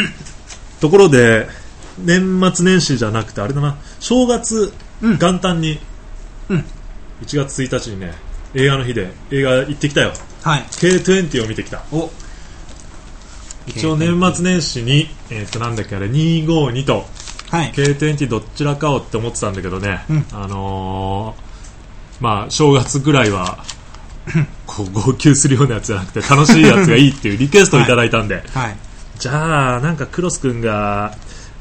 [0.80, 1.48] ところで
[1.98, 3.76] 年末年始じゃなくてあれだな。
[4.00, 4.72] 正月
[5.02, 5.18] うん。
[5.18, 5.78] 元旦に、
[6.48, 6.64] うん。
[7.22, 8.14] 1月1日にね
[8.54, 10.12] 映画の日で映画行ってきたよ。
[10.42, 10.62] はい。
[10.62, 11.82] K20 を見てきた。
[11.92, 12.10] お。
[13.66, 17.04] 一応年末年始に、えー、となんだっけあれ252と
[17.50, 17.72] はい。
[17.72, 20.26] K20 どちらかをって思ってたんだけどね、うん。
[20.32, 21.52] あのー
[22.22, 23.58] まあ正月ぐらいは
[24.64, 28.76] こう号泣するようなやつじゃなくて楽しいやつがいいっていうリクエストをいただいたんで、はい。
[29.22, 31.14] じゃあなんかクロス君が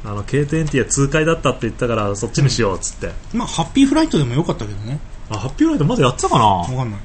[0.03, 4.99] あの K20 は痛快だったって言ったからそっちにしようっつって、まあ、ハッピーフライトでもよかったけどね。
[5.29, 6.45] あハッピーライトまだやってたかな？
[6.45, 6.99] わかんない。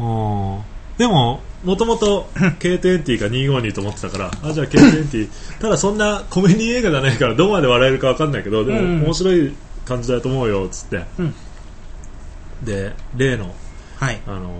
[0.00, 0.60] うん
[0.98, 5.30] でももともと K20 か252と思ってたからあじゃあ K20
[5.60, 9.54] ただそんなコメディ映画じゃないからどこまで笑えるか分かんないけどでもうんうん面白い
[9.86, 11.34] 感じだと思うよっつって、うん
[12.62, 13.54] で例の
[13.96, 14.20] はい。
[14.26, 14.50] あの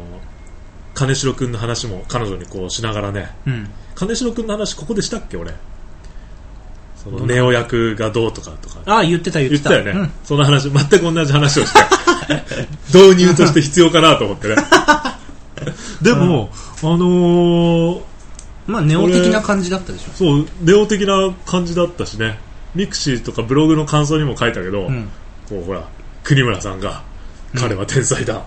[0.94, 3.68] 金城君の話も彼女にこうしながらねうん。
[3.94, 5.52] 金城君の話ここでしたっけ俺？
[7.02, 8.80] そのネオ役がどうとかとか。
[8.86, 9.70] ああ、言ってた言ってた。
[9.70, 10.12] 言ったよね、うん。
[10.24, 11.80] その話全く同じ話をして。
[12.96, 14.56] 導入として必要かなと思ってね。
[16.00, 16.50] でも、
[16.82, 18.00] あのー
[18.66, 20.12] まあ、ネオ的な感じだったでしょ。
[20.14, 22.38] そうネオ的な感じだったしね。
[22.74, 25.08] ミクシーとかブログの感想にも書いたけど、うん。
[25.48, 25.82] こうほら
[26.22, 27.02] 国村さんが
[27.56, 28.42] 彼は天才だ、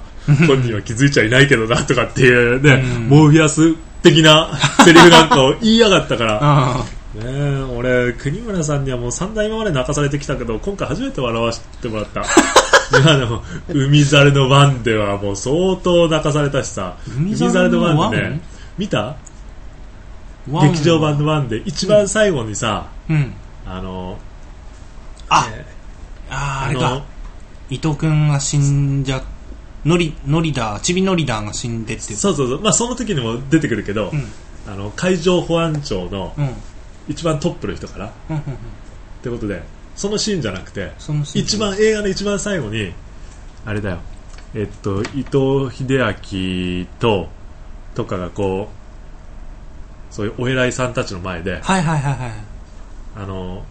[0.48, 3.10] 本人は気づいちゃいないけどなとかっていうね、うん。
[3.10, 4.50] モーフィアス的な
[4.86, 6.40] セリフなんかを言いやがったから。
[6.42, 12.22] あ ねえ俺、国村さんにはもう散々今まで泣かされてきたけど今回初めて笑わせてもらった。
[13.02, 16.96] いやでも海猿のワンではもう相当泣かされたしさ。
[17.18, 18.12] 海猿のワン？
[18.12, 18.42] でね
[18.78, 19.16] 見た？
[20.48, 23.34] 劇場版のワンで一番最後にさ、うん。
[23.66, 24.20] あの
[25.30, 25.66] あ、え
[26.30, 27.02] あーあーのれか。
[27.70, 29.24] 伊藤君が死んじゃ、
[29.86, 32.16] ノリ、ノリダー、ちびノリダーが死んでって。
[32.16, 34.26] そうそうそう、まあ、その時にも出てくるけど、うん。
[34.68, 36.50] あの海上保安庁のうん。
[37.08, 38.36] 一番トップの人からっうん。
[38.38, 38.44] うん。
[39.22, 39.62] てことで
[39.96, 40.92] そのシーンじゃなくて
[41.34, 42.94] 一番映画の一番最後に
[43.66, 43.98] あれだよ
[44.54, 47.28] えっと伊藤英明と
[47.96, 48.70] とかがこ
[50.12, 52.32] うそういうお偉いさんたちの前ではいはいはいはい。
[53.18, 53.64] あの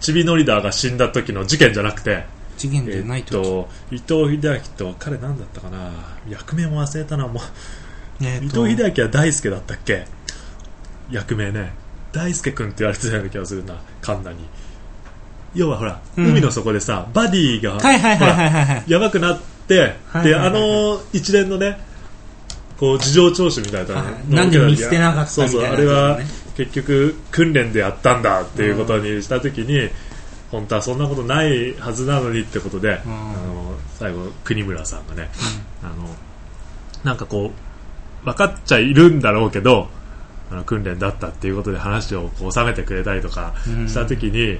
[0.00, 2.24] ちびノリダーが死んだ時の事件じゃなくて
[2.58, 3.42] 次元じえっゃないと。
[3.42, 5.90] と伊藤英明と彼なんだったかな？
[6.28, 7.42] 役名も忘れたなもう。
[8.24, 8.66] えーと。
[8.66, 10.06] 伊藤英明は大輔だったっけ？
[11.10, 11.72] 役名ね。
[12.12, 14.38] 大輔君って言われてたような気がするな神田に。
[15.54, 16.26] 要はほら、うん。
[16.26, 17.78] 海の底でさバディが。
[18.86, 20.52] やばくなって、はいであはいはい。
[20.52, 20.60] はい
[20.94, 21.78] の一連のね
[22.78, 26.18] こう事情聴取みたいなのはいなんで見捨てなかったそうそうみたいなあれは
[26.56, 29.90] 結局訓練でやったんだっていうことにした時に、
[30.50, 33.12] 本当はそんなことないはずなのにってことで、うん。
[33.12, 35.28] あの最後国村さんがね、
[35.82, 36.08] あの
[37.04, 37.52] なんかこ
[38.22, 39.88] う分かっちゃいるんだろうけど
[40.50, 43.88] あの訓練だったっていうことで話をこう収めてくれたりとかうん。
[43.88, 44.58] した時に、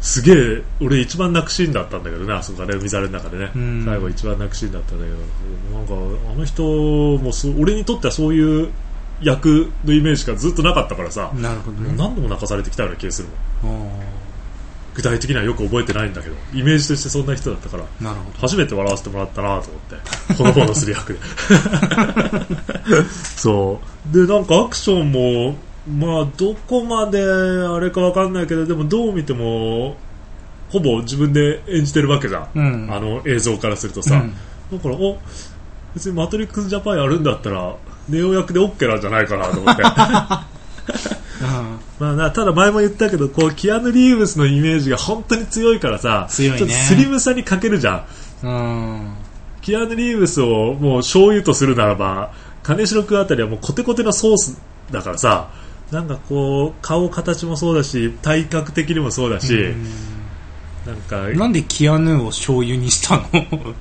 [0.00, 3.84] すげえ俺一番泣くシーンだったんだけどねあそこがね海猿の中でね、うん。
[3.84, 5.94] 最後一番泣くシーンだったんだけどなんか
[6.32, 8.70] あの人も俺にとってはそういう
[9.20, 11.94] 役のイメージがずっとなかったからさ、なるほどね。
[11.96, 13.28] 何度も泣かされてきたような気がする
[13.64, 13.88] もん。
[13.88, 14.17] あ
[14.98, 18.38] 具体的にはよく覚えてないんだけどイメージとしてそんな人だったからーなるほど。
[18.40, 21.20] 初めて笑わせてもらったなと思ってほのぼのする役で。
[23.06, 24.12] そう。
[24.12, 25.56] でなんかアクションも
[25.88, 29.96] まあどこまであれかわかんないけどでもどう見ても
[30.70, 32.88] ほぼ自分で演じてるわけじゃん、うん。
[32.92, 34.34] あの映像からするとさ、うん。
[34.76, 35.16] だからお
[35.94, 37.76] 別にマトリックスジャパンやるんだったら
[38.08, 39.82] ネオ役で OK なんじゃないかなと思って。
[39.84, 39.86] う
[41.14, 41.27] ん
[41.98, 46.58] まあなただ前も言ったけどこうキアヌ・リーブスのイメージが本当に強いからさ強いね。
[46.58, 48.06] ちょっとスリムさに欠けるじゃ
[48.42, 48.46] ん。
[48.46, 49.14] うん。
[49.62, 52.32] キアヌ・リーブスをもう醤油とするならば
[52.62, 54.60] 金城君あたりはもうコテコテのソース
[54.90, 55.50] だからさ
[55.90, 59.74] なんかこう顔形もそうだし体格的にもそうだし、
[60.88, 63.24] なんかなんでキアヌーを醤油にしたの？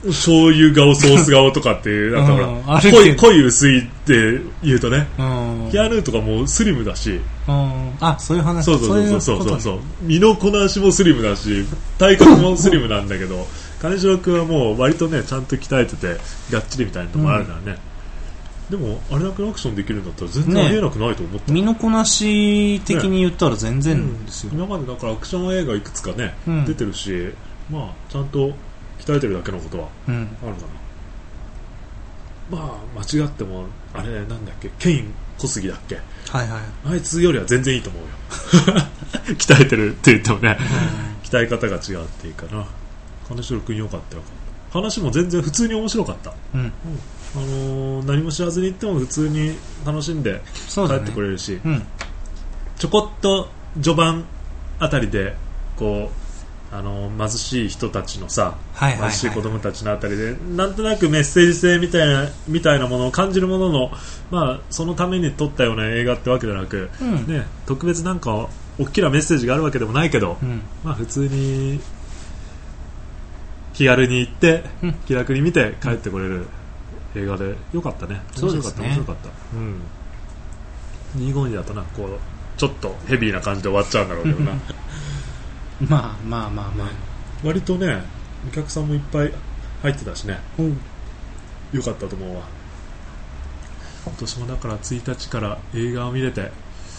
[0.08, 5.70] 醤油顔ソース顔とかっていうなんかほら、うんあるけど濃い濃い薄いって言うとねうん。
[5.72, 7.22] キアヌーとかもうスリムだし。
[7.48, 7.98] うん。
[8.02, 8.66] あ、そういう話。
[8.66, 9.44] そうそうそうそう。
[9.48, 11.66] そううそう身のこなしもスリムだし
[11.98, 13.48] 体格もスリムなんだけど
[13.82, 16.18] 金城君はもう割とねちゃんと鍛えてて
[16.52, 17.80] がっちりみたいなとこもあるからね、
[18.70, 24.52] でもあれだけアクションできるんだったら全然ありえなくないと思った、身のこなし的に言ったら全然ですよ。
[24.54, 26.66] 今までだからアクション映画いくつかね、うん。
[26.66, 27.34] 出てるし
[27.72, 28.54] まあちゃんと
[29.00, 30.16] 鍛えてるだけのことはうん。
[30.44, 30.62] あるか
[32.52, 32.58] な。
[32.60, 34.70] まあ間違ってもあれなんだっけ？
[34.80, 35.96] ケイン小杉だっけ？
[36.30, 36.62] はいはい。
[36.88, 38.10] あいつよりは全然いいと思うよ。
[39.38, 40.58] 鍛えてるって言ってもね。
[41.24, 42.66] 鍛え方が違うっていうかな。
[43.30, 44.24] 金城君よかったよ。
[44.72, 46.72] 話も全然普通に面白かった、うん。
[47.38, 49.56] あのー何も知らずに行っても普通に
[49.86, 50.42] 楽しんで
[50.74, 51.00] 帰っ。
[51.06, 51.84] てくれるし、うん。
[52.78, 53.50] ちょこっと
[53.82, 54.26] 序盤
[54.80, 55.36] あたりで
[55.76, 56.12] こ
[56.72, 59.10] うあの貧しい人たちのさ、はいはいはい。
[59.12, 63.92] 貧しい子供たちのあたりでなんとなくメッセージ性みたいなみたいなものを感じるものの、
[64.32, 67.28] まあ、そのために撮ったような映画ってわけじゃなく、うん。
[67.28, 68.50] ね、特別なんか
[68.80, 70.62] 大きなメッセージがあるわけでもないけど、うん。
[70.84, 71.80] まあ、普通に
[73.74, 74.94] 気軽に行って、うん。
[75.06, 76.48] 気楽に見て帰ってこれる
[77.16, 77.56] 映画で。
[77.74, 78.22] よかったね。
[78.40, 79.82] 面白かった面白かった、うん、
[81.16, 82.10] 252だとなこう
[82.60, 84.52] ちょっとヘビーな感じで終わっちゃうんだろうけどな。
[85.88, 86.88] まあまあまあまあ。
[87.44, 88.02] 割とね
[88.48, 89.32] お客さんもいっぱい
[89.84, 90.40] 入ってたしね。
[90.58, 90.80] うん。
[91.74, 92.42] よかったと思うわ。
[94.06, 96.52] 今年もだから1日から映画を見れて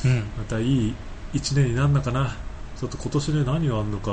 [0.04, 0.18] うん。
[0.38, 0.94] またいい
[1.34, 2.36] 1年になるのかな。
[2.78, 4.12] ちょっと今年で何があるのか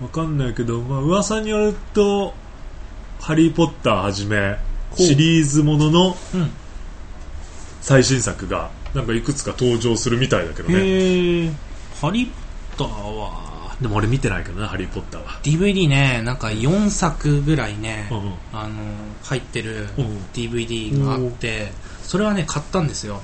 [0.00, 2.32] わかんないけど、まあ噂によると
[3.20, 4.58] 「ハリー・ポッター」はじめ
[4.96, 6.50] シリーズもののうん。
[7.80, 11.52] 最新作がなんかいくつか登場するみたいだけどね。
[12.00, 12.30] ハリー・
[12.76, 13.46] ポッターは。
[13.80, 18.32] でも俺見てないけどな「ハリー・ポッターは」DVD ねなんか4作ぐらいね、うんうん。
[18.52, 18.74] あの
[19.22, 21.72] 入ってるうん DVD があって
[22.02, 23.20] それはね買ったんですよ。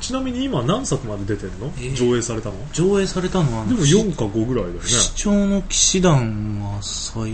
[0.00, 1.94] ちなみに今何作まで出てるの、えー。
[1.94, 2.54] 上映されたの？
[2.72, 4.80] 上映されたのはでも4か5ぐらいだよね。
[4.80, 7.30] 不死鳥の騎士団は最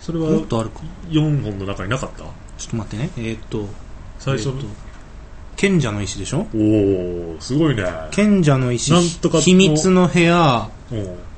[0.00, 0.80] それはもっとあるか。
[1.10, 2.18] 4本の中になかった？
[2.18, 3.10] ちょっと待ってね。
[3.16, 3.66] えーっと
[4.18, 4.46] 最初。
[4.48, 4.66] の、えー
[5.56, 6.46] 賢者の石でしょ？
[6.54, 7.84] おおすごいね。
[8.12, 8.92] 賢者の石。
[8.92, 10.70] なんとかの秘密の部屋。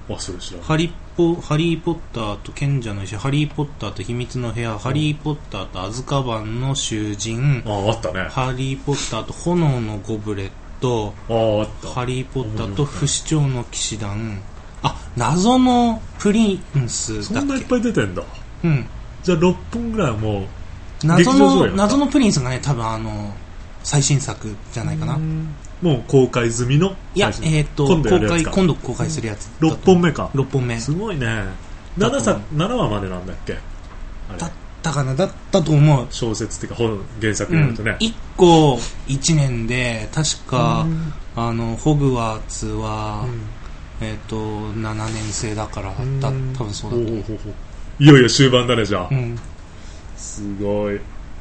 [0.09, 3.17] おあそれ知らんハリポハリー・ポッターと賢者の石。
[3.17, 4.79] ハリー・ポッターと秘密の部屋。
[4.79, 7.65] ハリー・ポッターとアズカバンの囚人。
[7.67, 8.21] あああったね。
[8.21, 10.51] あハリー・ポッターと炎のゴブレッ
[10.81, 11.15] ト。
[11.29, 11.33] あ
[11.63, 11.89] あった。
[11.89, 14.41] ハリー・ポッターと不死鳥の騎士団。
[14.85, 18.23] あ謎のプリンスそんないっだっけぱい出てんだ
[18.65, 18.87] うん。
[19.23, 23.33] じゃあ6本ぐらいはもう謎の謎のプリンスがね多分あの
[23.83, 25.19] 最新作じゃないかな。
[25.81, 29.51] もう公開済みのいやえーっと今度公開今度公開するやつ。
[29.61, 30.31] 6本目か。
[30.35, 30.79] 6本目。
[30.79, 31.45] すごいね。
[31.99, 33.55] だと7作7話までなんだっけ？
[33.55, 36.07] あだっれたかなだったと思う。
[36.11, 38.75] 小説っていうか本原作うんによるとね、1個
[39.07, 40.87] 1年で確か
[41.37, 43.25] あのホグワーツは、
[44.01, 46.21] えっ、と7年生だからうん。
[46.21, 46.29] だ
[46.59, 47.55] 多分そうだと思うほうほうほう
[47.99, 49.39] いよいよ終盤だねじゃあ、うん。
[50.17, 51.01] すごい。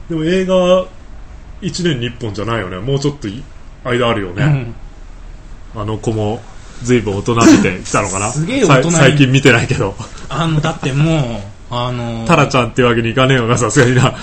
[0.09, 0.87] でも映画は
[1.61, 2.77] 1年に1本じゃないよね。
[2.79, 3.43] もうちょっとい
[3.83, 4.75] 間あるよね、
[5.75, 5.81] うん。
[5.81, 6.41] あの子も
[6.83, 8.29] 随分大人びてきたのかな。
[8.33, 9.95] すげえ大人最近見てないけど。
[10.29, 14.13] あのだってもうあのタラちゃんってわけにいかねえよなさすがにな。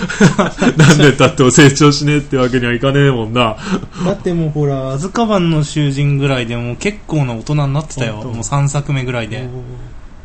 [0.77, 3.57] 何年経っても成長しねえってわけにはいかねえもんな。
[4.05, 8.17] だってもうほらアズカバンの囚人ぐらいでもう結構な大人になってたよ。
[8.17, 9.49] もう3作目ぐらいで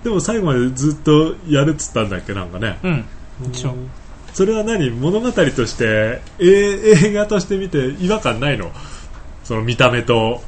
[0.04, 2.78] でも最後までずっとやるっつったんだっけなんかね。
[2.82, 3.04] うん。
[4.34, 4.90] それは何？
[4.90, 6.44] 物語としてえ
[7.06, 8.70] 映画として見て違和感ないの？
[9.44, 10.42] その見た目と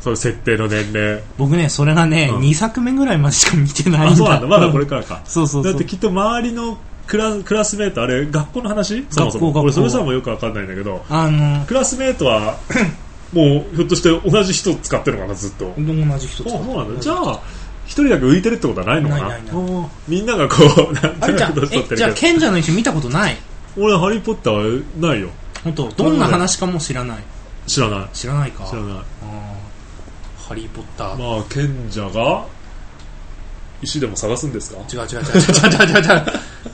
[0.00, 1.22] その設定の年齢。
[1.38, 2.40] 僕ねそれがね、うん。
[2.40, 4.08] 2作目ぐらいまでしか見てないんだ。
[4.12, 4.46] あそうなんだ。
[4.48, 5.22] まだこれからか。
[5.24, 5.72] そうそうそう。
[5.72, 9.06] だってきっと周りのクラクラスメートあれ学校の話？
[9.10, 9.46] そもそも。
[9.48, 9.60] 学校。
[9.62, 11.04] 俺それさもよくわかんないんだけど。
[11.08, 12.58] あのクラスメートは
[13.32, 15.72] もうひょっとして同じ人使ってるのかなずっと。
[15.78, 15.84] 同
[16.18, 17.00] じ人そうそうなんだ。
[17.00, 17.40] じゃあ
[17.88, 19.20] 一人だけ浮いてるってことはないのかな？
[19.30, 19.88] ないないない。
[20.06, 20.56] みんながこ
[20.90, 23.36] うなんとあれじゃあなく年取ってえじゃあ賢者の石見たことない？
[23.76, 25.30] 俺ハリー・ポッターはないよ。
[25.64, 27.18] 本当どんな話かも知らない。
[27.66, 28.08] 知らない。
[28.12, 28.64] 知らないか。
[28.66, 28.98] 知らない。
[30.48, 32.46] ハリー・ポッター、まあ賢者が
[33.80, 34.80] 石でも探すんですか？
[34.92, 36.04] 違う違う違う違う違う違う。
[36.04, 36.24] 違 う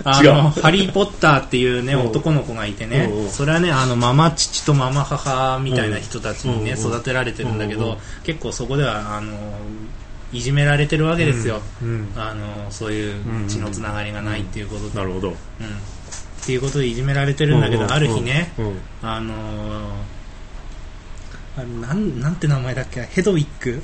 [0.04, 0.34] あ違う。
[0.34, 2.06] のハリー・ポッターっていうねうん。
[2.06, 3.10] 男の子がいてね。
[3.30, 9.32] それはねあのママ父とママ母みたいな人たちにね育てられてるんだけど結構そこではあの
[10.34, 15.28] いじめられてるわけですよ、うんあのそういう血のつながりがないっていうことで、なるほど。
[15.28, 15.34] うん。
[15.34, 15.36] っ
[16.44, 18.66] ていうことでいじめられてるんだけど、うんうんある日ね、うん。
[18.66, 23.02] うんあのーなんなんて名前だっけ？
[23.02, 23.80] ヘドウィック？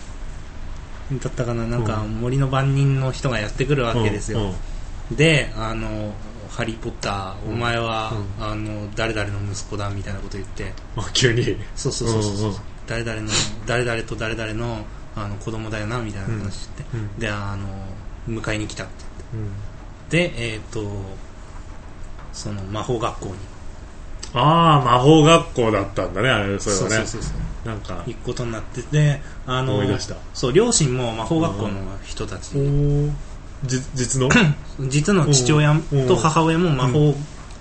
[1.23, 1.67] だったかな？
[1.67, 2.21] なんかうん。
[2.21, 6.15] 森の番人の人がやってくるわけですよ、うんであの
[6.51, 10.73] ハリー・ポッター、うんお前は、うあの誰々の息子だみたいなこと言って。
[10.97, 11.57] あ急に。
[11.75, 12.57] そうそうそうそう,、うんうん。
[12.87, 13.29] 誰々の
[13.67, 14.85] 誰々と誰々の
[15.17, 17.19] あの子供だよなみたいな話して、うん。
[17.19, 17.67] であの
[18.29, 18.93] 迎えに来たって
[19.35, 19.51] うん。
[20.11, 20.83] でえっ、と
[22.33, 23.35] その魔法学校に。
[24.33, 26.89] ああ魔法学校だったんだねあれそれはね。
[26.89, 27.69] そうそうそうそう。
[27.69, 29.83] なんか行くことになっててあの
[30.33, 32.57] そう両親も魔法学校の人たち。
[33.67, 34.29] 実の？
[34.89, 36.09] 実の父親うん。
[36.09, 37.15] と母親も魔法、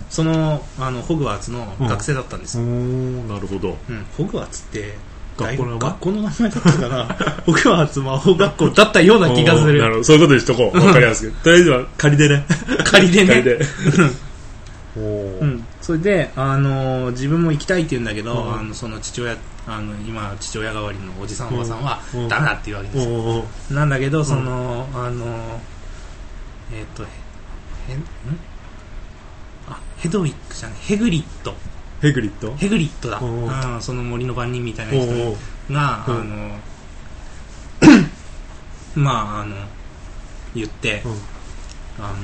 [0.10, 3.78] そのあのホグワーツのうん学生だったんですよ、なるほど。
[3.90, 4.06] うん。
[4.18, 4.98] ホグワーツって
[5.46, 7.06] 学校の名前学校の名前だったかな。
[7.46, 9.80] ホグワーツ魔法学校だったような気がする。
[9.80, 10.04] なるほど。
[10.04, 10.78] そういうことにしとこう。
[10.78, 11.44] わかりやすく。
[11.44, 12.46] とりあえずは仮でね。
[12.84, 13.28] 仮でね。
[13.28, 13.60] 仮で
[14.98, 18.60] うん、それで、あの自分も行きたいって言うんだけど、うん。
[18.60, 22.28] あのその父親あの今父親代わりのおじさんおばさんは、うん。
[22.28, 25.62] ダメだって言うわけですよ、なんだけどその、あの
[26.74, 27.06] えっ、とへ
[27.94, 28.04] へん？
[29.70, 30.78] あヘドウィックじゃない。
[30.82, 31.56] ヘグリッド
[32.02, 33.78] ヘグリッドヘグリッドだ、うんう。
[33.78, 36.60] んその森の番人みたいなお人ーが、うん あの
[38.96, 39.56] まああの
[40.56, 41.12] 言って、うん。
[42.02, 42.16] あの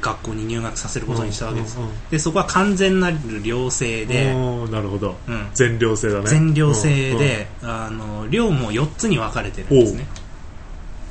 [0.00, 1.78] 学校に入学させることにしたわけです、
[2.10, 4.34] でそこは完全なる寮生で、
[4.70, 5.16] なるほど。
[5.26, 5.48] うん。
[5.54, 6.26] 全寮制だね。
[6.26, 10.06] 全寮制で、あの寮も4つに分かれてるんですね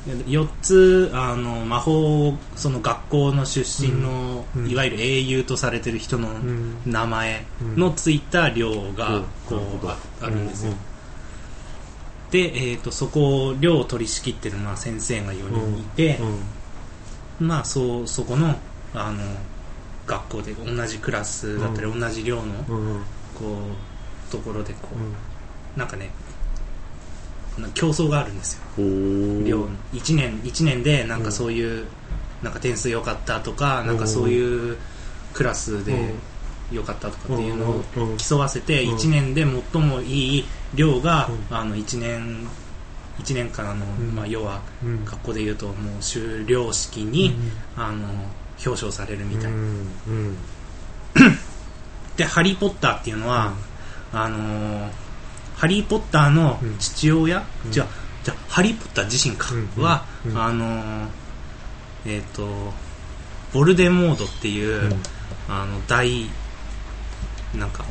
[0.06, 4.70] 4つあの魔法その学校の出身の、うん。
[4.70, 6.76] いわゆる英雄とされてる人のうん。
[6.84, 7.44] 名前
[7.76, 10.72] のついた寮がこうああるんですよ、
[12.30, 16.18] で、えー、とそこを寮を取り仕切ってるまあ先生が4人いて、
[17.40, 18.56] まあそうそこの
[18.92, 19.22] あの
[20.06, 22.52] 学校で同じクラスだったり、う同じ寮の
[23.38, 23.58] こ
[24.28, 25.14] うところでこう、うん。
[25.76, 26.23] なんかねな
[27.74, 28.62] 競争があるんですよ。
[28.78, 29.46] おー。
[29.46, 31.86] 寮1年一年でなんかそういう、
[32.42, 34.76] なんか点数良かったとかなんかそういう
[35.32, 36.14] クラスで
[36.72, 37.84] 良かったとかっていうのを
[38.18, 38.96] 競わせてうん。
[38.96, 40.44] 1年で最もいい
[40.74, 41.56] 寮が、うん。
[41.56, 42.46] あの1年
[43.18, 44.14] 一年間あの、ん。
[44.14, 45.04] まあ、要はうん。
[45.04, 47.34] 学校でいうともう修了式に、
[47.76, 48.08] あの
[48.64, 49.52] 表彰されるみたい
[52.16, 53.52] で「ハリー・ポッター」っていうのは、
[54.12, 55.03] あのー
[55.64, 57.72] ハリー・ポッターの父親、うん。
[57.72, 57.86] じゃ
[58.22, 60.38] じゃハリー・ポッター自身か、うんは、うん。
[60.38, 61.08] あのー
[62.04, 62.46] えっ、と
[63.54, 65.02] ボルデモードっていう、うん。
[65.48, 66.26] あの大
[67.54, 67.86] なんか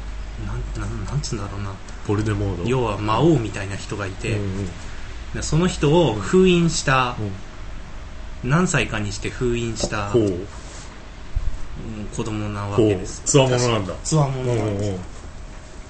[0.45, 1.71] なんなんなんつうんだろうな。
[2.07, 2.69] ボルデモード？
[2.69, 4.65] 要は魔王みたいな人がいて、うんうん。
[5.33, 7.15] でその人を封印した、
[8.43, 8.51] うん。
[8.51, 10.11] 何歳かにして封印した、
[12.15, 13.23] 子供なわけです。
[13.25, 13.95] つわものなんだ。
[14.03, 15.12] つわものなんです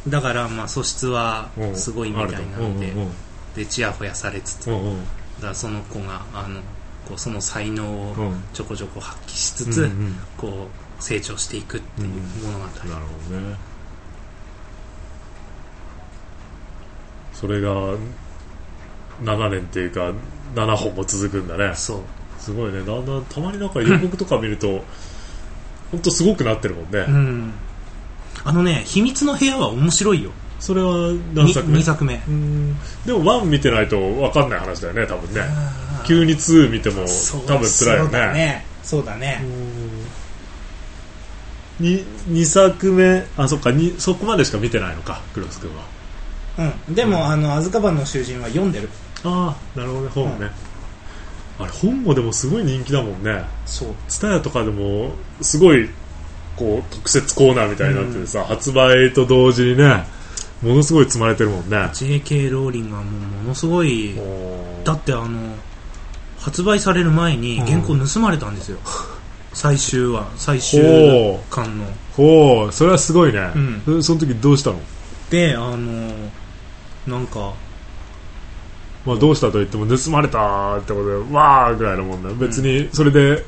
[0.08, 2.94] だからまあ素質はうんすごいみたいなので
[3.56, 4.70] でちやほやされつつ
[5.42, 6.60] だその子があの
[7.08, 9.92] こうその才能をうんちょこちょこ発揮しつつ、
[10.38, 10.68] こ
[11.00, 12.10] う成長していくっていう
[12.46, 13.56] 物語、なるほどね。
[17.34, 17.98] それが
[19.22, 20.14] 7年っていうか
[20.56, 21.76] 7本も続くんだね。
[21.76, 22.00] そう。
[22.40, 22.84] すごいね。
[22.84, 24.84] だんだんたまになんか予告とか見ると
[25.92, 27.54] 本当すごくなってるもんね、うん
[28.44, 30.32] あのね秘密の部屋は面白いよ。
[30.60, 32.16] それは何作目？2作目。
[32.28, 32.76] うん。
[33.06, 35.42] でも1見てないと分かんない話だよね多分ね。
[36.06, 37.06] 急に2見ても
[37.48, 38.34] 多分辛いよそうだね。
[38.34, 39.42] ねそうだね、
[41.80, 45.86] 2, 2作目あそっかにそこまでしか見てないのかクロス君は。
[46.88, 48.90] うん、でも、あの「アズカバンの囚人」は読んでる。
[49.24, 50.52] ああなるほどね本ね、
[51.60, 53.44] あれ本もでもすごい人気だもんね。
[53.66, 53.90] そう。
[54.08, 55.12] ツタヤとかでも
[55.42, 55.90] すごい
[56.56, 60.06] こう特設コーナーみたいになっててさ、発売と同時にね
[60.62, 61.90] ものすごい積まれてるもんね。
[61.94, 62.50] J.K.
[62.50, 64.16] ローリングはもうものすごい
[64.84, 65.56] だってあの
[66.40, 68.78] 発売される前に原稿盗まれたんですよ、
[69.54, 70.82] 最終話最終
[71.50, 71.86] 巻の。
[72.16, 72.72] ほう。
[72.72, 73.52] それはすごいね、
[73.88, 74.80] うその時どうしたの？
[75.30, 76.14] であの
[77.08, 77.54] なんか
[79.06, 83.44] まあ、どうしたと言っても盗まれたってことでわーぐらいのもんだよ別にそれでで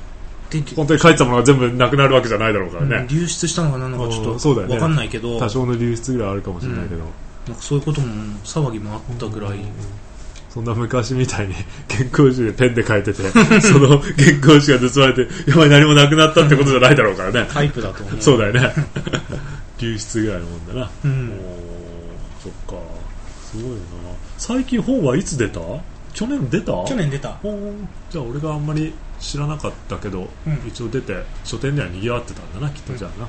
[0.76, 4.74] 本当に書いてたものが全部なくなるわけじゃないだろうからね、流出したのか何なのかちょっとうんそうだよね。
[4.76, 7.06] 分かんないけど、多少の流出ぐらいあるかもしれないけど、な
[7.54, 8.08] んかそういうことも
[8.44, 9.60] 騒ぎもあったぐらい、
[10.50, 11.54] そんな昔みたいに
[11.90, 13.24] 原稿紙でペンで書いてて
[13.62, 14.02] その原
[14.42, 17.48] 稿紙が盗まれてやばい何もなくなったってことじゃないだろうからね。
[17.52, 18.74] タイプだと思うそうだよね。
[19.80, 21.32] 流出ぐらいのもんだな、うん。
[22.42, 22.82] そっか。
[23.52, 23.78] すごいな。
[24.38, 25.60] 最近本はいつ出た？
[26.14, 26.72] 去年出た？
[26.86, 27.38] 去年出た。
[28.10, 28.94] じゃあ俺があんまり
[29.26, 30.62] 知らなかったけど、うん。
[30.68, 33.28] 一応出て書店では賑わってたんだなきっとじゃあな、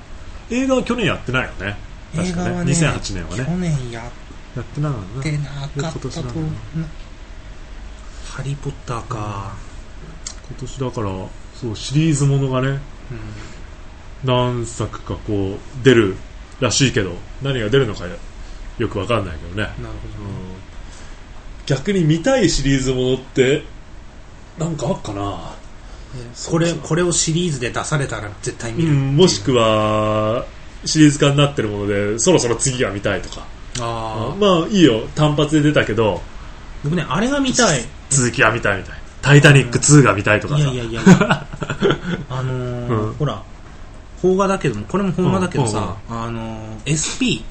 [0.50, 1.76] 映画は去年やってないよね。
[2.14, 2.50] 確かね。
[2.50, 4.02] 映画はね2008年は去ね年や
[4.56, 5.98] やってなかったってななかったと。
[5.98, 6.22] 今年な。
[6.22, 6.32] んだ
[6.80, 6.88] な
[8.28, 9.56] ハリー・ポッターか、
[10.48, 11.10] 今年だから
[11.54, 12.80] そうシリーズものがねうん
[14.24, 16.16] 何作かこう出る
[16.60, 18.04] らしいけど何が出るのか
[18.78, 19.88] よくわかんないけどね、なるほど。
[19.88, 19.96] ね
[21.66, 23.64] 逆に見たいシリーズものって
[24.58, 25.55] なんかあっかな、
[26.50, 30.44] これこれをシリーズで出されたら絶対見る、うん、もしくは
[30.84, 33.46] シリーズ化になってるものでそろそろ次が見たいとか。
[33.78, 35.06] ああまあいいよ。
[35.14, 36.22] 単発で出たけど。
[36.84, 37.84] 僕ねあれが見たい。
[38.10, 40.60] 続きが見たいみたい「タイタニック2」が見たいとかさ。
[40.60, 41.46] いやいやいや
[42.30, 43.14] あのーうん。
[43.14, 43.42] ほら
[44.20, 47.42] 邦画だけどもこれも邦画だけどさ、あのー SP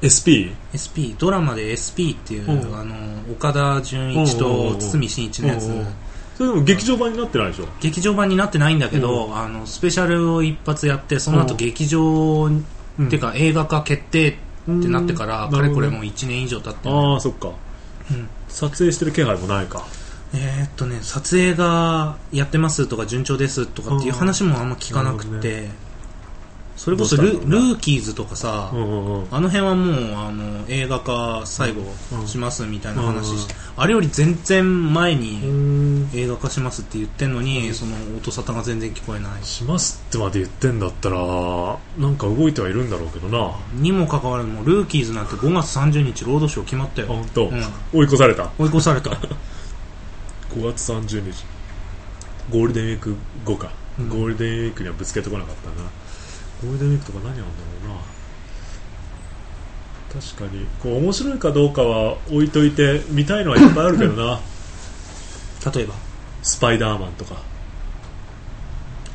[0.00, 0.54] SP?
[0.72, 2.74] SP ドラマで SP っていう、うん。
[2.74, 5.66] あのー岡田准一うんうんうんと堤真一のやつ。
[5.66, 5.86] うんうん
[6.40, 7.68] それでも劇場版になってないでしょ？
[7.82, 11.56] 劇場版になってないんだけど、あのスペシャルを一発やってその後うん。
[11.58, 12.64] 劇場、うん。
[13.08, 14.32] っていうか映画化決定っ
[14.64, 15.50] てなってから、うん。
[15.52, 16.94] かれこれもう1年以上経ってる。
[16.94, 17.52] ああそっか、
[18.10, 18.26] うん。
[18.48, 19.84] 撮影してる気配もないか。
[20.32, 25.68] えーっとね撮影がやってますとか順調ですとかっていう話もあんま聞かなくて、
[26.80, 29.26] それこそルーキーズとかさ、うんうんうん。
[29.30, 31.82] あの辺はもうあの映画化最後
[32.18, 36.10] うんしますみたいな話しうんあれより全然前うにん。
[36.14, 39.44] 映画化しますって言ってんのに、その音沙汰が全然聞こえない。
[39.44, 41.18] しますってまで言ってんだったら
[41.98, 43.56] なんか動いてはいるんだろうけどな。
[43.56, 47.08] あにもかかわらずもうルーキーズなんて5月30日ロードショー決まったよ。
[47.08, 47.62] 本当、うん。
[47.92, 48.50] 追い越された？
[48.58, 49.10] 追い越された。
[50.56, 51.44] 5月30日。
[52.50, 54.08] ゴールデンウィーク後か、うん。
[54.08, 55.88] ゴールデンウィークにはぶつけてこなかったな
[56.62, 57.44] ゴールデンウィークとか何あるんだ
[57.88, 58.00] ろうな。
[60.20, 60.66] 確かに。
[60.82, 64.40] こう面白いかどうかは置いといて見たいのはいっぱいあるけどな。
[65.74, 65.94] 例えば？
[66.42, 67.36] スパイダーマンとか。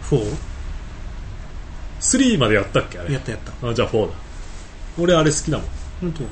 [0.10, 0.36] 4?
[2.00, 3.14] 3までやったっけあれ？
[3.14, 3.68] やったやった。
[3.70, 4.14] あじゃあ4だ。
[4.98, 5.68] 俺あれ好きだもん。
[6.02, 6.24] 本当？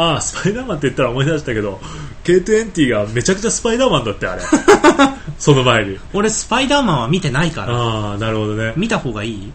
[0.00, 1.80] ああスパイダーマンって言ったら思い出したけど
[2.24, 4.42] K20 がめちゃくちゃスパイダーマンだってあれ。
[5.38, 5.98] その前に。
[6.12, 7.74] 俺スパイダーマンは見てないから。
[7.74, 8.72] ああなるほどね。
[8.76, 9.52] 見た方がいい？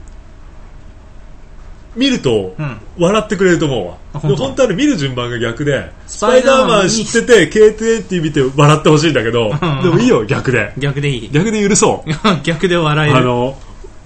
[1.96, 2.78] 見るとうん。
[2.98, 3.98] 笑ってくれると思うわ。
[4.14, 4.38] あ本当？
[4.38, 9.84] で本当見る順番が逆でススパイダーマン知ってて K20 見て笑ってほしいんだけどうん。
[9.84, 10.74] でもいいよ逆で。
[10.78, 11.30] 逆でいい。
[11.32, 12.12] 逆で許そう。
[12.44, 13.18] 逆で笑える。
[13.18, 13.58] あの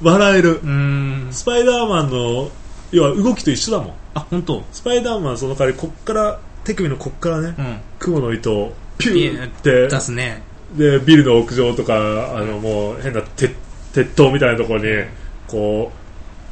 [0.02, 0.60] 笑える。
[1.32, 2.50] スパイダーマンの
[2.92, 3.94] 要は動きと一緒だもん。
[4.16, 4.64] あ本当？
[4.72, 7.78] スパイダーマンその代わりこっから手首のこっからねうん。
[8.00, 10.42] 雲の糸をピュピーっュ出てすね。
[10.76, 11.96] でビルの屋上とか
[12.36, 13.56] あのもう変な鉄
[13.94, 14.86] 鉄塔みたいなところに
[15.48, 15.92] こ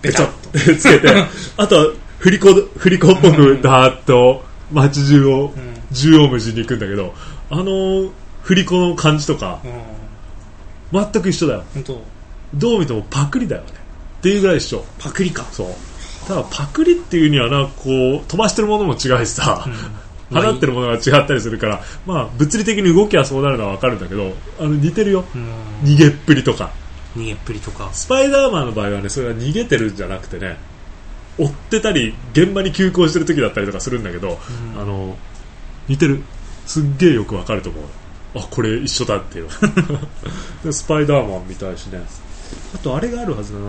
[0.02, 0.22] うペチ
[0.80, 1.10] つけて
[1.58, 1.88] あとは
[2.20, 5.74] 振り子振り子っぽくダーッと街中をうん。
[5.94, 7.14] 縦横無尽に行くんだけど
[7.52, 9.94] あの振り子の感じとかうん。
[11.12, 11.64] 全く一緒だよ。
[12.54, 13.68] どう見てもパクリだよね。
[14.20, 14.86] っていうぐらい一緒。
[15.00, 15.44] パクリか。
[15.52, 16.28] そう。
[16.28, 19.66] ただパクリっていうにはなこう飛ばしてるものも違うしさ、
[20.32, 25.26] 払ってるものが違ったりするから、まあ、物理的に動きはそうなるのは分かるんだけどあの似てるよ。
[25.36, 25.50] うん。
[25.84, 26.72] 逃げっぷりとか
[27.15, 27.89] 逃げっぷりとか。
[27.93, 30.58] スパイダーマンの場合はねそれは逃げてるんじゃなくてね
[31.38, 34.38] 追ってたり現場に急行してる時だったりとかするんだけど、
[34.76, 34.82] うん。
[34.82, 35.15] あの
[35.88, 36.21] 似てる。
[36.65, 37.84] すっげえよく分かると思う。
[38.36, 39.49] あこれ一緒だっていう。
[40.63, 42.02] でスパイダーマンみたいしね。
[42.73, 43.65] あとあれがあるはずだな。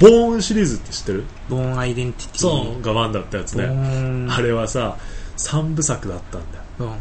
[0.00, 1.24] ボーンシリーズって知ってる？
[1.48, 2.40] ボーンアイデンティティ。
[2.40, 4.96] そうがワンだったやつボねあれはさ
[5.36, 6.64] 3部作だったんだよ。
[6.80, 6.96] うん。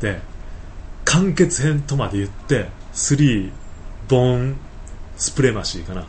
[0.00, 0.20] で
[1.04, 3.50] 完結編とまで言って3
[4.08, 4.56] ボーン
[5.16, 6.04] スプレマシーかな。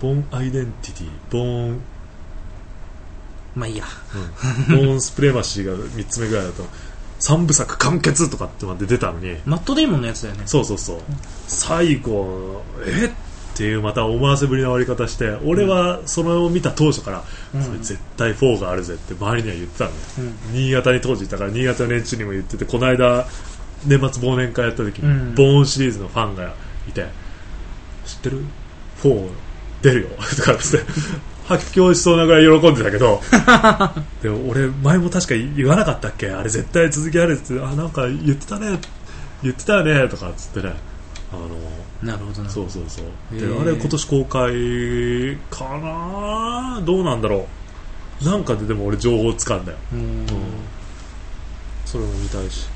[0.00, 1.80] ボーンアイデンティティボーン
[3.54, 3.84] まあいいや。
[4.68, 6.64] ボーンスプレマシーが3つ目ぐらいだと
[7.20, 9.36] 3部作完結とかってまで出たのに。
[9.44, 10.44] マットデーモンのやつだよね。
[10.46, 11.00] そうそうそう。
[11.48, 17.62] 最後えっていうまた思わせぶりな終わり方して俺はそれを見た当初から、うん。
[17.62, 19.96] それ絶対4があるぜって周りには言ってたのよ。
[20.18, 20.54] うん。
[20.54, 23.26] 新潟に当時いたから新潟の連中にも言っててこの間
[23.84, 25.34] 年末忘年会やった時に、うん。
[25.34, 26.54] ボーンシリーズのファンが
[26.88, 27.06] いて
[28.14, 28.44] 知ってる
[29.02, 29.28] ?4
[29.82, 30.08] 出るよ。
[30.36, 30.86] とかつって
[31.46, 33.20] 発狂しそうなぐらい喜んでたけど。
[34.22, 36.28] でも俺前も確か言わなかったっけ？
[36.30, 37.54] あれ絶対続きあるって。
[37.60, 38.78] あなんか言ってたね。
[39.42, 40.08] 言ってたよね。
[40.08, 40.74] とかっつってね。
[41.32, 41.48] あの
[42.02, 42.50] なるほどな。
[42.50, 43.40] そうそうそう。
[43.40, 46.80] であれ今年公開かな？
[46.84, 47.46] どうなんだろ
[48.22, 48.24] う。
[48.24, 49.78] なんかででも俺情報つかんだよ。
[49.92, 50.26] うん。
[51.86, 52.66] それも見たいし。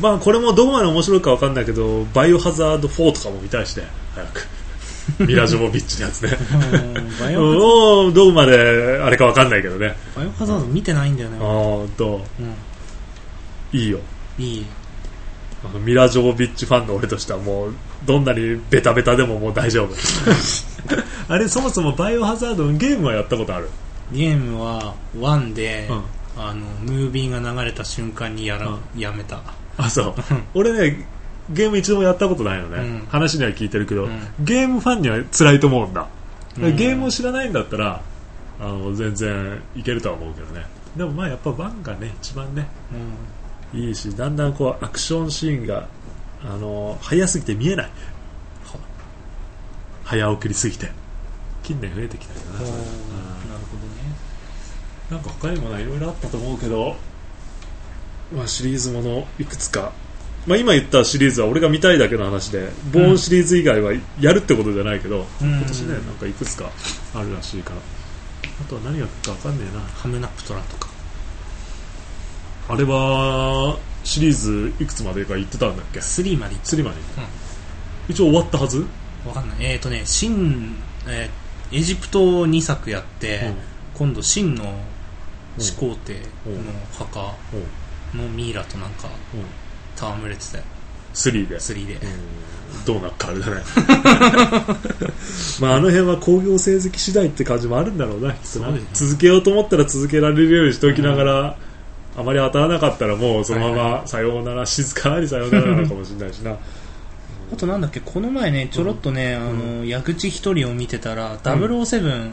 [0.00, 3.86] まあこれもどこまで面白いか分かんないけどバイオハザード4とかも見たいしね。
[4.14, 4.46] 早く
[5.20, 6.36] ミラ・ジョボビッチのやつね。
[7.36, 9.94] うんどこまであれか分かんないけどね。
[10.16, 11.38] バイオハザード見てないんだよね。
[11.40, 12.24] あーほんと。
[13.72, 13.78] うん。
[13.78, 13.98] いいよ。
[14.38, 14.66] いい。
[15.84, 19.94] ミラ・ジョボビッチファンの俺としてはもうどんなにベタベタでももう大丈夫。
[21.28, 23.68] あれそもそもバイオハザードのゲームはやったことある？
[24.12, 26.02] ゲームは1で、うん。
[26.36, 29.40] あのムービーが流れた瞬間にやら、うやめた。
[29.76, 30.14] あそう。
[30.54, 31.06] 俺ね
[31.50, 33.06] ゲーム一度もやったことないのね、うん。
[33.08, 34.20] 話には聞いてるけど、うん。
[34.40, 36.08] ゲームファンには辛いと思うんだ、
[36.58, 36.76] うん。
[36.76, 38.02] ゲームを知らないんだったら
[38.60, 40.66] あの全然いけるとは思うけどね。
[40.96, 42.66] でもまあやっぱワンがね一番ね
[43.72, 43.80] うん。
[43.80, 45.88] いいしだんだんこうアクションシーンが
[46.42, 47.90] あの早すぎて見えない。
[50.04, 50.90] 早送りすぎて。
[51.62, 52.52] 近年増えてきたよな。
[52.52, 52.84] なるほどね。
[55.10, 56.94] なんか他にもないろいろあったと思うけど、
[58.34, 59.92] まあ、シリーズものいくつか、
[60.46, 65.48] まあ、今言ったシリーズは俺が見たいだけの話で、ボーンシリーズ以外はやるってことじゃないけど、うん。
[65.48, 66.70] 今年ねなんかいくつか
[67.14, 67.76] あるらしいから。
[68.60, 69.80] あとは何が来るか分かんねえな。
[69.80, 70.88] ハムナプトラとか。
[72.68, 76.76] あれはシリーズいくつまでか言ってたんだっけ？3までいった。
[76.76, 77.04] 3までうん。
[78.08, 78.86] 一応終わったはず？
[79.26, 79.58] わかんない。
[79.60, 80.76] えっ、ー、とね新、
[81.06, 83.52] えーエジプト2作やって、
[83.94, 84.80] 今度真の
[85.58, 86.20] 始皇帝の
[86.96, 87.34] 墓
[88.14, 89.46] のミイラとなんかうんうん
[89.96, 90.64] 戯れてたよ。
[91.14, 91.56] 3で。
[91.56, 92.00] 3で、うん。
[92.84, 93.62] どうなっかあれだね。
[95.60, 98.34] まああの辺は興行成績次第って感じもあるんだろうな
[98.92, 101.56] 続けようと思ったら続けられるようにしておきながら、
[102.16, 106.52] あまり当たらなかったらもうそのままさようなら静かにさようならなのかもしれないしな。
[107.52, 108.00] あとなんだっけ？
[108.00, 112.30] この前ねちょろっとね、あの矢口一人を見てたら、007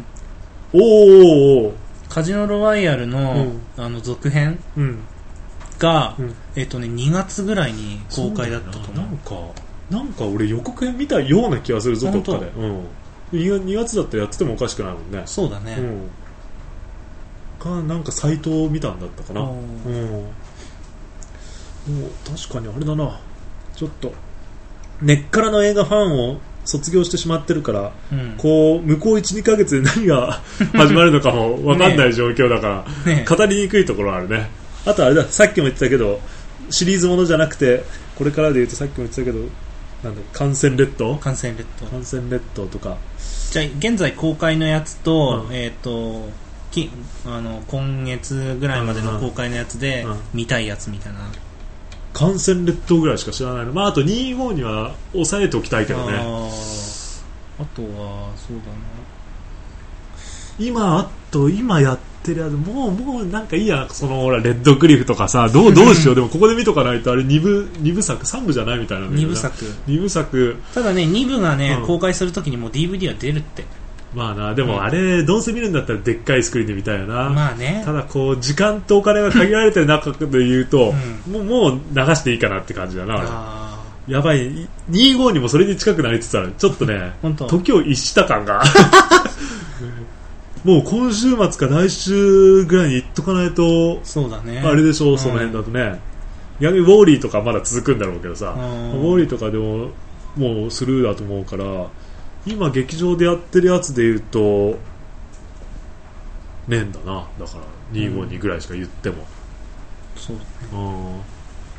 [0.74, 1.74] おーおーおー。
[2.10, 4.60] カジノロワイヤルの,、あの続編？
[4.76, 5.00] うん
[5.82, 6.36] が、うん。
[6.56, 8.96] えっ、とね2月ぐらいに公開だったと思う。
[8.96, 9.36] ななんか
[9.90, 12.86] なんか俺予告編見たような気がするぞどっかで、うん、
[13.34, 15.24] 2月だったらやっててもおかしくないもんね。
[15.26, 16.10] そうだね、うん。
[17.60, 19.42] かなんかサイトを見たんだったかな。
[19.42, 19.50] うん。
[19.50, 20.28] も
[22.08, 23.20] う確かにあれだな。
[23.76, 24.14] ちょっと
[25.02, 28.36] 根っからの映画ファンを卒業してしまってるからうん。
[28.38, 30.42] こう向こう12ヶ月で何が
[30.74, 36.20] 始まるのかも分かんない状況だから、 ね語りにくいところはあるねあとあれださっきも言ってたけど
[36.70, 37.84] シリーズものじゃなくて
[38.18, 39.40] これからで言うとさっきも言ってたけど
[40.04, 42.98] なんだ感染列島感染列島感染列島とか。
[43.52, 45.54] じゃあ現在公開のやつと,、うん。
[45.54, 46.30] えっ、と
[46.72, 46.90] き
[47.26, 50.20] あの今月ぐらいまでの公開のやつでうん。
[50.34, 51.20] 見たいやつみたいな、
[52.14, 53.74] 感染列島ぐらいしか知らないの。
[53.74, 56.18] まああと25には抑えておきたいけどね。
[56.18, 58.64] あとはそうだ
[60.58, 66.16] 今あと今やってるやつもうもうなんかいいやそのほらレッドクリフとかさどうどうしよう。
[66.16, 69.28] でもここで見とかないとあれ2部二部作3部じゃないみたいなんだけどな。
[69.28, 69.66] 2部作。
[69.88, 70.58] 2部作。
[70.74, 71.88] ただね2部がね、うん。
[71.88, 73.66] 公開するときにもう DVD は出るって。
[74.14, 77.82] まあなでもあれどうせ見るんだったらでっかいスクリーンで見たいよな、まあね。
[77.86, 80.94] ただこう時間とお金が限られてる中で言うと、
[81.30, 83.28] もうもう流していいかなって感じだなあれ。
[83.30, 83.62] あ
[84.08, 84.68] やばい。
[84.90, 86.54] 25にもそれに近くなりつつある。
[86.58, 87.48] ちょっとね 本当。
[87.48, 88.62] 時を逸した感が
[90.64, 94.60] もう今週末か来週ぐらいに行っとかないとーそうだね。
[94.60, 95.18] あれでしょう、ん。
[95.18, 96.00] その辺だとね。
[96.60, 98.62] 逆にウォーリーとかまだ続くんだろうけどさ、うん。
[98.62, 99.90] ウォーリーとかでも
[100.36, 101.88] もうスルーだと思うから
[102.46, 104.40] 今劇場でやってるやつで言うと
[106.68, 109.26] ねえんだなだから252ぐらいしか言っても、
[110.16, 110.38] そう
[110.74, 111.22] うん。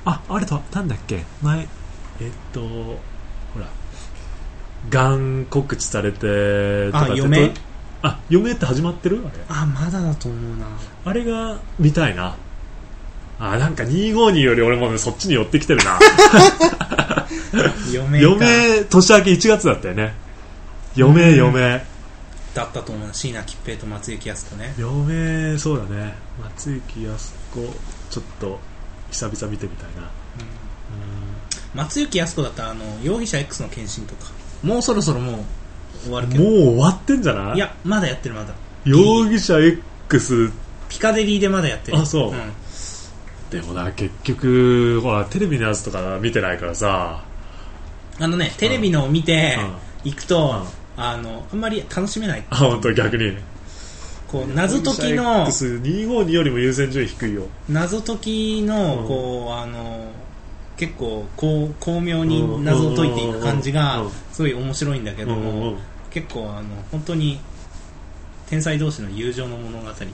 [0.05, 1.25] ああれとなんだっけ？
[1.41, 1.69] 前えっ
[2.53, 2.99] とほ
[3.59, 3.67] ら
[4.91, 7.55] がん告知されてとかってあ嫁？
[8.03, 9.25] あ嫁って始まってる？
[9.25, 9.45] あれ。
[9.49, 10.67] あまだだと思うな。
[11.05, 12.37] あれが見たいな。
[13.39, 15.99] あなんか252より俺もねそっちに寄ってきてるな。
[17.93, 18.29] 嫁か。
[18.29, 20.15] 嫁年明け1月だったよね。
[20.95, 21.37] 嫁うん。
[21.37, 21.85] 嫁。
[22.55, 23.15] だったと思うな。
[23.15, 24.75] 椎名桔平と松雪泰子ね。
[24.79, 26.15] 嫁そうだね。
[26.43, 27.17] 松雪泰
[27.55, 27.75] 子
[28.11, 28.61] ちょっと
[29.11, 30.11] 久々見てみたいな。
[31.75, 34.31] 松雪泰子だったらあの容疑者 X の検診とか。
[34.63, 35.45] もうそろそろもう
[36.03, 37.57] 終わるけもどう終わってんじゃない？
[37.57, 38.55] いやまだやってるまだ。
[38.85, 39.59] 容疑者
[40.09, 40.51] X
[40.89, 41.99] ピカデリーでまだやってる。
[41.99, 42.33] あそう。
[42.33, 42.53] ん。
[43.51, 47.23] でもな結局ほらテレビのやつとか見てないからさ。
[48.21, 49.57] あのねテレビのを見て
[50.05, 50.11] うん。
[50.11, 52.45] 行くと、うんあのあんまり楽しめない。
[52.51, 53.37] あ本当逆に。
[54.29, 57.45] こう謎解きの X252 よりも優先順位低いよ。
[57.69, 60.11] 謎解きの、うんこうあの
[60.83, 65.79] 結構こう巧妙に謎を解いていく感じうがんすごい面白いんだけどうんうんもうん。
[66.11, 67.39] 結構あの本当に
[68.49, 70.03] 天才同士の友情の物語になって。
[70.03, 70.13] なる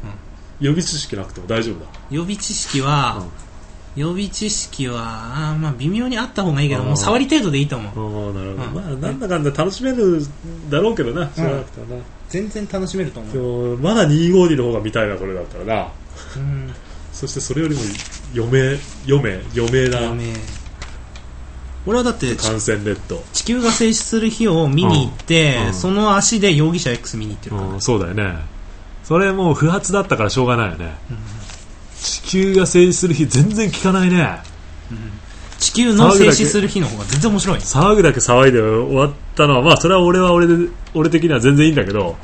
[0.00, 0.14] ほど、
[0.60, 1.86] 予備知識なくても大丈夫だ。
[2.10, 3.26] 予備知識は、
[3.94, 8.34] 予備知識はあーまあ微妙にあった方がいいけどもう触り程度でいいと思う。
[8.34, 8.74] なるほど、うん。
[8.74, 10.22] まあなんだかんだ楽しめる
[10.70, 15.88] だろうけどな知らなくてはな、全然楽しめると思でう、もまだ252の方が見たいなこれだったらな。
[16.36, 16.74] うん、
[17.12, 17.82] そしてそれよりも
[18.34, 20.00] 余命余命余命な。
[20.00, 20.24] やめ
[21.86, 25.66] 俺はだって感染列島地球が静止する日を見に行って、うん。
[25.66, 25.74] うん。
[25.74, 28.56] その足で容疑者 X 見に行ってるから、うんそうだよね。
[29.04, 30.96] それもう不発だったからしょうがないよね、
[31.94, 34.40] 地球が静止する日全然聞かないね
[35.58, 42.16] 地球の静止する日の方が全然面白い、騒ぐだけ騒いで終わったのはまあそれは俺は俺で俺的には全然いいんだけど、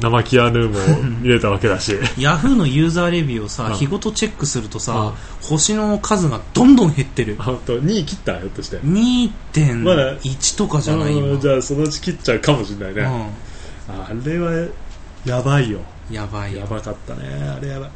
[0.00, 1.96] 生キアヌーも見れたわけだし。
[2.18, 3.74] ヤフーのユーザーレビューをさ、うん。
[3.74, 7.36] 日ごとチェックするとさ、星の数がどんどん減ってる。
[7.36, 8.38] 本当？2位切った？
[8.38, 8.76] ひょっとして。
[8.78, 13.30] まだ2.1とかじゃない今、うんじゃあそのうち切っちゃうかもしれないね、
[13.88, 14.68] あれは
[15.24, 15.80] やばいよ。
[16.08, 16.60] うん、やばいよ。
[16.60, 17.26] やばかったね。
[17.56, 17.90] あれやばい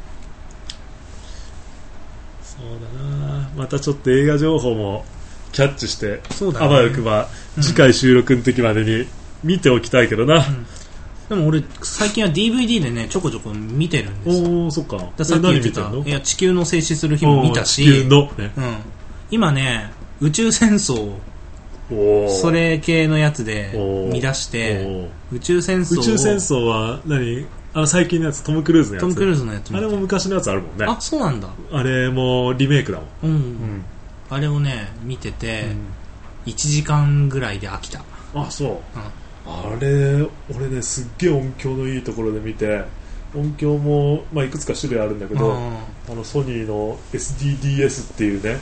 [2.61, 3.51] そうだな。
[3.57, 5.05] またちょっと映画情報も
[5.53, 6.67] キャッチしてそうだね。
[6.67, 7.29] あわよくば
[7.61, 9.07] 次回収録の時までに
[9.43, 10.45] 見ておきたいけどな、
[11.29, 14.49] でも俺最近は DVD でねちょこちょこ見てるんですよ。
[14.49, 14.99] おおそっか。
[15.17, 15.91] ださっき言ってた。
[15.91, 17.85] いや地球の静止する日も見たし。
[17.85, 18.53] 地球のね。
[18.57, 18.77] うん、
[19.31, 21.17] 今ね宇宙戦争
[22.29, 23.73] それ系のやつで
[24.13, 26.01] 見出して宇宙戦争を。
[26.01, 27.47] 宇宙戦争は何？
[27.73, 29.03] あの最近のやつトム・クルーズのやつ。
[29.03, 29.75] トム・クルーズのやつ。
[29.75, 30.87] あれも昔のやつあるもんね。
[30.87, 31.49] あそうなんだ。
[31.71, 33.85] あれもリメイクだもん、うん、うん
[34.29, 35.67] あれをね見てて、
[36.47, 38.03] 1時間ぐらいで飽きた。
[38.35, 38.81] あそう、うん。
[39.47, 42.85] あれ俺ねすっげえ音響のいいところで見て
[43.35, 45.77] 音響も、まあ、いくつか種類あるんだけど、うん。
[46.09, 48.59] あのソニーの SDDS っていうね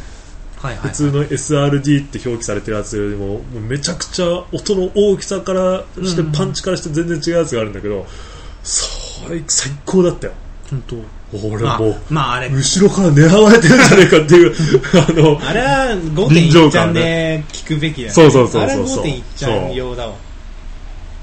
[0.56, 6.32] はいはい、はい、普通の SRD って表記されてるやつよりもめちゃくちゃ音の大きさからしてうん。
[6.32, 8.06] パンチからして全然違うやつがあるんだけど、
[9.26, 10.32] 最最高だったよ。
[10.70, 10.96] 本当。
[11.32, 12.48] 俺まあもう、まああれ。
[12.48, 14.54] 後ろから狙われてるんじゃないかっていう
[14.94, 15.94] あのあれは
[16.30, 18.14] 臨場5.1ちゃん感で聞くべきだよね。
[18.14, 20.14] そうそうそうそうあれは5.1ちゃん用だわ。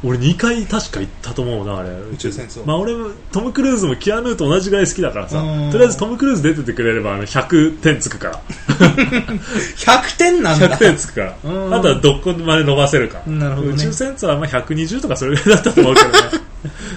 [0.04, 1.90] 俺2回確か行ったと思うなあれ。
[1.90, 2.64] 宇宙戦争。
[2.66, 5.40] まあ俺もトム・クルーズもキアヌーと同じぐらい好きだからさ。
[5.40, 5.72] うん。
[5.72, 8.42] とりあえずトム・クルーズ出ててくれればあの100点つくから。
[8.78, 10.70] 100点なんだ。
[10.70, 11.36] 100点つくから。
[11.44, 11.74] うん。
[11.74, 13.24] あとはどこまで伸ばせるか。
[13.26, 13.74] なるほどね。
[13.74, 16.45] 宇宙戦争はまあ120とかそれぐらいだったと思うけどね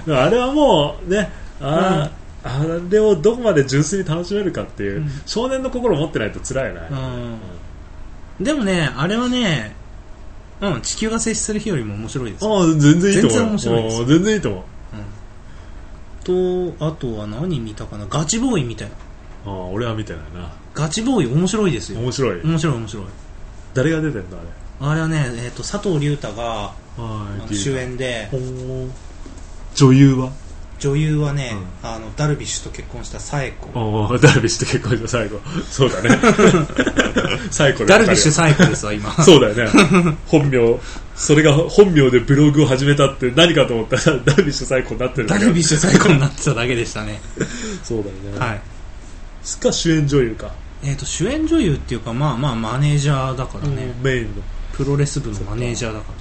[0.09, 2.11] あれはもうねあ,、
[2.42, 5.11] あれをどこまで純粋に楽しめるかっていう、うん。
[5.26, 6.88] 少年の心を持ってないと辛いよね、
[8.40, 8.44] うん。
[8.44, 9.74] でもねあれはね
[10.61, 12.44] うん地球が接する日よりも面白いです。
[12.44, 13.31] よああ全然いいと思う。
[13.31, 14.07] 全然面白いです。
[14.07, 14.62] 全然いいと思う。
[16.78, 18.07] とあとは何見たかな？
[18.07, 18.94] ガチボーイみたいな
[19.46, 20.52] ああ俺は見てないな。
[20.74, 22.00] ガチボーイ面白いですよ。
[22.00, 23.04] 面白い、面白い面白い。
[23.72, 24.88] 誰が出てんのあれ？
[24.90, 26.72] あれはね、えー、と佐藤隆太が
[27.50, 28.28] 主演で
[29.78, 30.32] 女優は？
[30.80, 36.10] 女優はね、あのダルビッシュと結婚した紗栄子ああダルビッシュと結婚した最後そうだね。
[37.50, 39.12] 最後でダルビッシュ紗栄子ですわ今。
[39.24, 40.16] そうだよね。
[40.26, 40.78] 本名。
[41.16, 47.20] それが本名でブログを始めたって何かと思ったらダルビッシュ最高になってるダルビッシュ紗栄子になってただけでしたね。
[47.82, 48.60] そうだよね、はい。
[49.42, 50.52] すか主演女優か、
[50.84, 54.30] えー、と主演女優っていうかまあまあマネージャーだからね、メインの。
[54.78, 56.14] プロレス部のマネージャーだから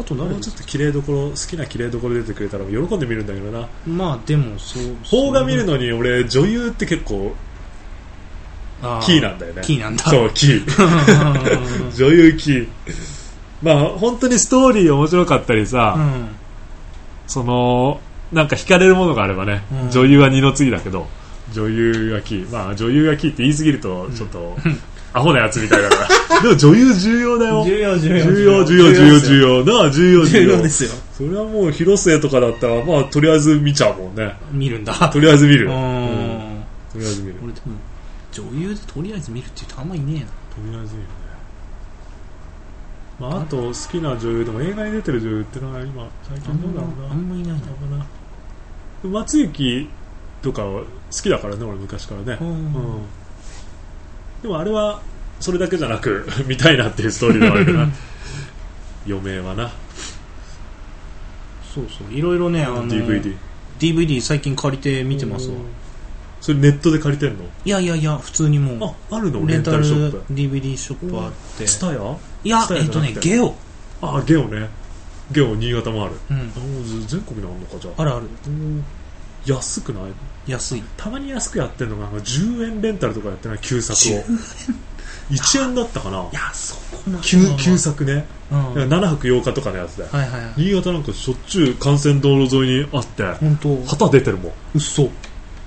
[0.00, 3.68] あと誰もうちょっと綺麗どころ好きな綺麗どころ出てくれたら喜んで見るんだけどな。
[3.86, 7.34] まあでもそう邦画見るのに俺女優って結構
[8.82, 9.62] あキーなんだよね。
[9.62, 10.04] キーなんだ。
[10.04, 11.92] そうキー。
[11.96, 12.68] 女優キー。
[13.62, 16.28] まあ本当にストーリー面白かったりさ、うん。
[17.26, 18.00] その
[18.32, 19.90] なんか惹かれるものがあればね、うん。
[19.90, 21.08] 女優は二の次だけど。
[21.52, 22.50] 女優がキー。
[22.50, 24.56] まあ女優がキーって言い過ぎるとちょっと、
[25.12, 25.96] アホなやつみたいだか
[26.30, 26.40] ら。
[26.42, 27.64] でも女優重要だよ。
[27.64, 28.64] 重要重要重要。
[28.64, 30.44] 重要重要重要要なあ重要重要。
[30.44, 30.90] 重要ですよ。
[31.16, 34.36] それはもう広末とかだったらまあとりあえず見ちゃうもんね。
[34.52, 34.92] 見るんだ。
[35.10, 35.66] とりあえず見る。
[35.66, 35.74] ううん。
[35.74, 37.34] んとりあえず見る。
[37.42, 37.76] 俺でも
[38.32, 40.20] 女優でとりあえず見るって言うとあんまいねえな。
[40.20, 40.26] と
[40.70, 41.10] りあえず見るね。
[43.18, 47.10] まああと好きな女優でも映画に出てる女優ってのは今最近どうだろうな。
[47.10, 47.54] あんまいないな。
[47.54, 47.66] なか
[49.04, 49.88] な松雪
[50.42, 50.84] とかは好
[51.22, 52.48] きだからね俺昔からね、うん。
[52.48, 52.64] うん
[54.42, 55.00] でもあれは
[55.40, 57.88] それだけじゃなく 見たいなっていうストーリーではあるけどな。
[59.06, 59.70] 余命はな。
[61.74, 62.14] そうそう。
[62.16, 63.34] いろいろねあの DVD
[63.78, 65.54] DVD 最近借りて見てますわ。
[65.54, 65.60] うん。
[66.40, 67.44] それネットで借りてんの？
[67.64, 69.40] いやいやいや普通にもああるの？
[69.40, 70.22] うレンタルショップ。
[70.32, 71.64] DVD ショップあって。
[71.64, 73.54] ツタヤいやえっとねゲオ
[74.02, 74.68] あゲオね。
[75.32, 76.14] ゲオ新潟もある。
[76.30, 77.06] うん。
[77.06, 78.02] 全国にあるのかじゃあ。
[78.02, 78.26] あるある。
[78.46, 78.84] うん。
[79.46, 80.02] 安くない？
[80.50, 80.82] 安い。
[80.96, 83.58] たまに安くやってんのがなんか10円レンタルとかやってない？
[83.60, 84.24] 旧作を。
[85.30, 85.74] 1円？
[85.74, 86.28] だったかな？
[86.30, 86.80] いやそこ
[87.22, 88.26] 旧旧作ね。
[88.50, 88.74] うん。
[88.74, 90.10] はい7泊8日とかのやつだよ。
[90.12, 93.84] はいはい新潟なんかしょっちゅう幹線道路沿いにあって本当。
[93.84, 94.52] 旗出てるもん。
[94.74, 95.10] 嘘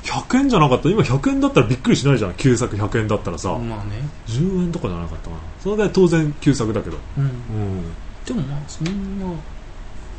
[0.04, 0.90] 100円じゃなかった？
[0.90, 2.34] 今100円だったらびっくりしないじゃん。
[2.34, 4.02] 旧作100円だったらさ、まあね。
[4.28, 5.38] 10円とかじゃなかったかな。
[5.62, 6.98] それぐらい当然旧作だけど。
[7.18, 7.24] うん。
[7.24, 7.94] うん。
[8.26, 9.26] でもまあそんな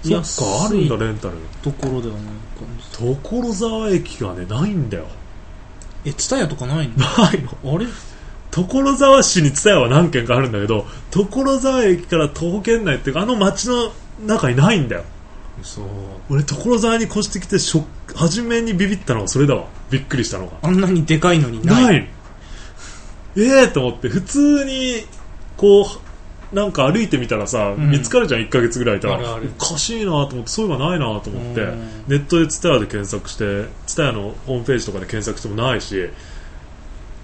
[0.05, 1.35] そっかあるんだレンタル。
[1.63, 2.25] ところではない
[2.59, 3.19] 感じ。
[3.23, 5.07] 所沢駅がねないんだよ
[6.05, 6.95] えツタヤとかないの？
[6.99, 7.87] ないのあれ
[8.51, 13.93] 所沢市に蔦屋は何軒かあるんだけど所沢駅から徒歩圏内っていうかあの街の
[14.27, 15.05] 中にないんだよ。
[15.63, 15.85] そう
[16.31, 19.65] 俺所沢に越してきてしょ初めにビビったのがそれだわ。
[19.91, 20.53] びっくりしたのが。
[20.63, 21.85] あんなにでかいのにない。
[21.85, 22.09] ない
[23.37, 25.05] ええと思って普通に
[25.57, 25.85] こう
[26.55, 27.91] なんか歩いてみたらさ、うん。
[27.91, 29.19] 見つかるじゃん1ヶ月ぐらいいたら。
[29.19, 31.61] おかしいなと思ってそういうのがないなと思って。
[31.63, 31.81] うん。
[32.07, 33.45] ネットで TSUTAYA で検索して
[33.87, 36.09] TSUTAYA のホームページとかで検索してもないし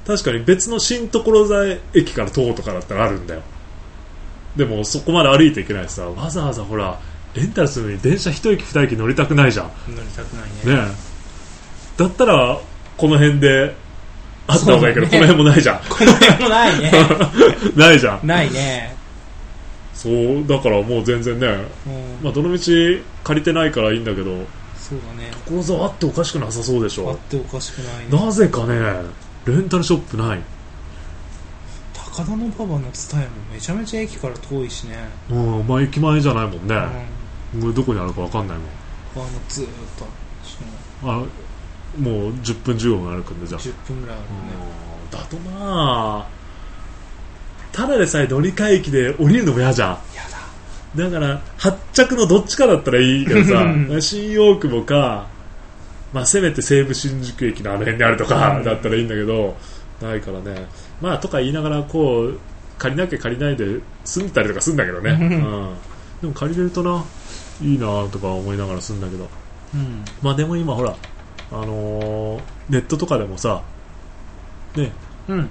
[0.07, 3.43] 確かに別の新所沢駅から徒歩とかだったらあるんだよ。
[4.57, 6.99] でもそこまで歩いていけないしさわざわざほら
[7.35, 9.67] レンタルするのに電車1駅2駅乗りたくないじゃん。
[9.69, 10.95] ね乗りたくないね。
[11.97, 12.01] え。
[12.03, 12.59] だったら
[12.97, 13.77] この辺で
[14.49, 15.11] あった方がいいけど、ね。
[15.13, 15.79] この辺もないじゃん。
[15.89, 16.93] この辺もないね。
[17.77, 18.27] ないじゃん。
[18.27, 19.00] ないね
[20.01, 21.47] そうだからもう全然ね、
[21.87, 22.25] うん。
[22.25, 22.59] まあ、どの道
[23.23, 24.31] 借りてないからいいんだけど
[24.75, 25.31] そうだね。
[25.47, 27.11] 所沢あっておかしくなさそうでしょ。
[27.11, 28.27] あっておかしくないね。
[28.27, 28.81] なぜかね
[29.45, 30.41] レンタルショップない。
[31.93, 34.97] 高田馬場の蔦屋もめちゃめちゃ駅から遠いしね、
[35.31, 36.75] うんまあ駅前じゃないもんね、
[37.55, 38.67] うん、もうどこにあるか分かんないもん。
[39.17, 39.69] あのずーっ
[41.03, 41.25] とあ
[41.99, 43.61] もう10分15分歩くんでじゃあ。
[43.61, 44.35] 10分ぐらいあるね。
[44.65, 46.40] うんだとまあ
[47.73, 49.89] ただでさえ乗り換え駅で降りるのも嫌じゃん。
[49.91, 49.97] や
[50.97, 53.65] だだから発着のどっちかだったらいいけどさ
[54.01, 55.29] 新大久保か、
[56.13, 58.65] まあ、せめて西武新宿駅のあの辺にあるとかうん。
[58.65, 59.57] だったらいいんだけど
[60.03, 60.67] ないからね。
[61.01, 62.41] まあとか言いながらこう
[62.79, 65.31] 借りなきゃ借りないで住んでたりとかするんだけどね、ううん。
[65.31, 65.75] ん、
[66.23, 67.05] でも借りれるとな
[67.63, 69.29] いいなとか思いながら住んだけど。
[69.75, 70.05] うん。
[70.23, 70.97] まあでも今ほら
[71.53, 73.63] あのーネットとかでもさ
[74.75, 74.91] ね。
[75.29, 75.49] うん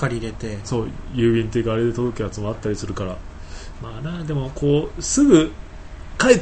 [0.00, 0.58] 借りれて。
[0.64, 3.16] そう郵便っていうかあれで届くやつもあったりするから。
[3.82, 5.52] まあなでもこうすぐ
[6.18, 6.40] 帰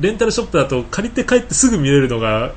[0.00, 2.52] レンタルショップだと借りて帰ってすぐ見れるのが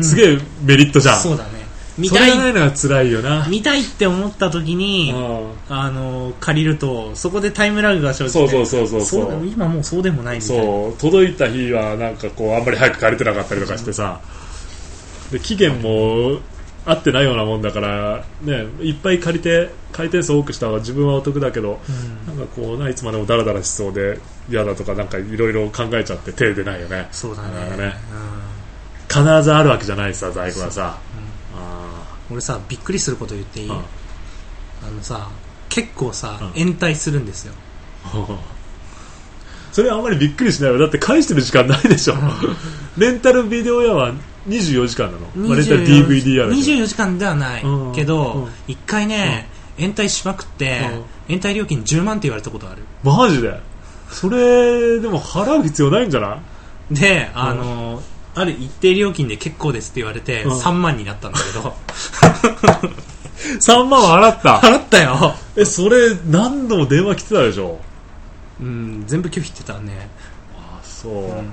[0.00, 1.64] すげえメリットじゃん、そうだね。
[1.96, 3.46] 見それたがないいのが辛いよな。
[3.48, 5.50] 見たいって思った時にうん。
[5.68, 8.38] あの借りるとそこでタイムラグが生じて。
[8.38, 9.46] そうそうそうそうそう。
[9.46, 10.56] 今もうそうでもないみたい。
[10.58, 10.96] なそう。
[10.98, 14.20] 届いた日はなんかこうあんまり早く借りてなかったりとかしてさ。
[15.30, 16.40] で期限も
[16.86, 22.36] 合ってないようなもんだから、ね、いっぱい借りて回転数多くした方が自分はお得だけどうん。
[22.38, 24.18] なんかこうないつまでもダラダラしそうで
[24.50, 27.08] 嫌だとかなんかいろいろ考えちゃって手出ないよね。
[27.10, 27.76] そうだね。
[27.76, 27.94] ね。
[28.12, 29.24] うん。
[29.24, 30.98] 必ずあるわけじゃないしさ在庫はさ。
[31.56, 35.30] あ俺さびっくりすること言っていい、ーあのさ
[35.68, 36.60] 結構さ、うん。
[36.60, 37.54] 延滞するんですよ。
[38.14, 38.54] う ん
[39.72, 40.78] それはあんまりびっくりしないよ。
[40.78, 42.14] だって返してる時間ないでしょ。
[42.96, 44.12] レンタルビデオ屋は
[44.48, 48.50] 24時間なの、まあレンタル DVD 屋だけど24時間ではないうんけど、うん。
[48.68, 50.80] 一回ね、延滞しまくって、
[51.28, 52.82] 延滞料金10万って言われたことある。
[53.02, 53.58] マジで？
[54.10, 56.38] それでも払う必要ないんじゃな
[56.90, 56.94] い？
[56.94, 58.02] であの、
[58.34, 60.52] ある一定料金で結構ですって言われて、うん。
[60.52, 61.74] 3万になったんだけど。
[63.66, 64.56] 3万は払った。
[64.66, 67.78] 払ったよ、えそれ何度も電話来てたでしょ？
[68.60, 70.08] うん、全部拒否ってたね、
[70.56, 71.50] あそう、うん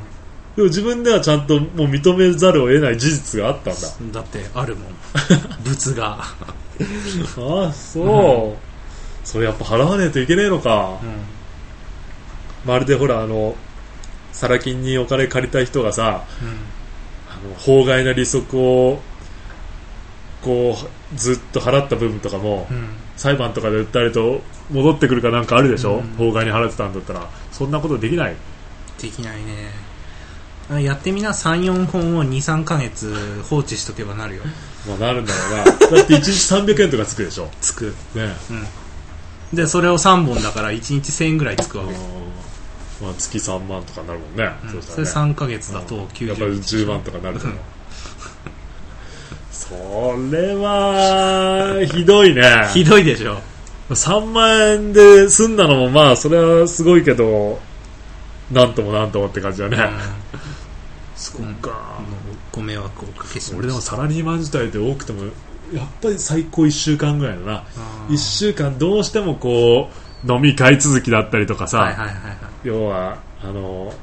[0.55, 4.19] でも自分ではちゃんともう認めざるを得ない事実があったんだ。
[4.19, 4.93] だってあるもん。
[5.63, 10.97] 物が、ああそう、それやっぱ払わねえといけねえのか、
[12.65, 13.55] まるでほらあの
[14.33, 16.47] サラ金にお金借りた人がさうん。
[17.29, 18.99] あの法外な利息を
[20.41, 22.89] こうずっと払った部分とかも、うん。
[23.15, 26.01] 裁判とかで訴えると戻ってくるかなんかあるでしょ、うん。
[26.17, 27.29] 法外に払ってたんだったら。
[27.51, 28.35] そんなことできない。
[28.99, 29.69] できないね。
[29.69, 29.90] あ
[30.79, 31.31] やってみな。
[31.31, 33.13] 34本を23ヶ月
[33.49, 34.43] 放置しとけばなるよ。
[34.87, 35.63] まあなるんだろうな。
[35.65, 35.71] だ
[36.03, 36.31] って1日
[36.73, 37.49] 300円とかつくでしょ。
[37.59, 37.93] つく。
[38.15, 38.35] ね。
[38.49, 39.55] うん。
[39.55, 41.85] でそれを3本だから1日1000円ぐらいつくわ。
[41.85, 41.93] け、
[43.03, 44.69] まあ、月3万とかになるもんね、うん。
[44.69, 47.57] それそうしたらね3ヶ月だと90やっぱり10万とかなると思う。
[47.57, 47.63] うん。
[49.51, 52.69] それはひどいね。
[52.73, 53.41] ひどいでしょ。
[53.89, 57.59] 3万円で済んだのもまあそれはすごいけど
[58.49, 59.77] なんともなんともって感じだね、
[61.37, 62.01] そっか、
[62.51, 65.23] ご迷惑をおかけしま俺でもサラリーマン自体で多くても
[65.73, 67.53] やっぱり最高1週間ぐらいだな。
[67.53, 68.13] あー。
[68.13, 69.89] 1週間どうしてもこ
[70.25, 72.37] う飲み会続きだったりとかさ、はいはいはいはい。
[72.63, 73.93] 要はあの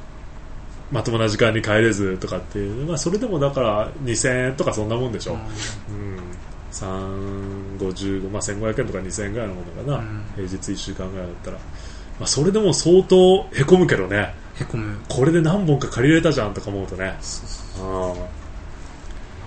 [0.91, 6.19] まともな時間に帰れずとかっていう、まあ、それでもだから2000円とかそんなもんでしょ、うん、
[6.71, 10.25] 350、まあ、1500円とか2000円ぐらいのものかな、うん。
[10.35, 11.61] 平日1週間ぐらいだったら、ま
[12.21, 17.17] あ、それでも相当へこむけどねへこむこれで何本か借りれたじゃんとか思うとね。
[17.81, 18.13] あ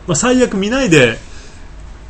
[0.07, 1.17] まあ、最悪見ないで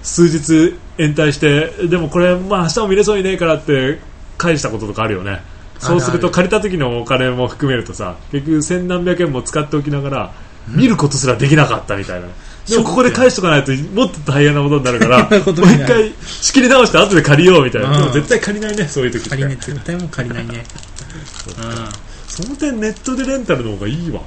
[0.03, 3.99] 数日延滞してでもこれ、まあ、明日も見れそうにねえからって
[4.39, 5.43] 返したこととかあるよね。
[5.79, 10.33] そうすると借りた時のお金も含めるとさ結局千何百円も使っておきながら
[10.69, 12.29] 見ることすらできなかったみたいな、
[12.69, 17.97] でもここで返しとかないともっと大変なことになるから もう一回仕切り直して後で借りようみたいな、うん。
[17.97, 19.31] でも絶対借りないねそういう時って。
[19.31, 20.65] 借りね絶対もう借りないね
[22.33, 24.23] その点ネットでレンタルの方がいいわ。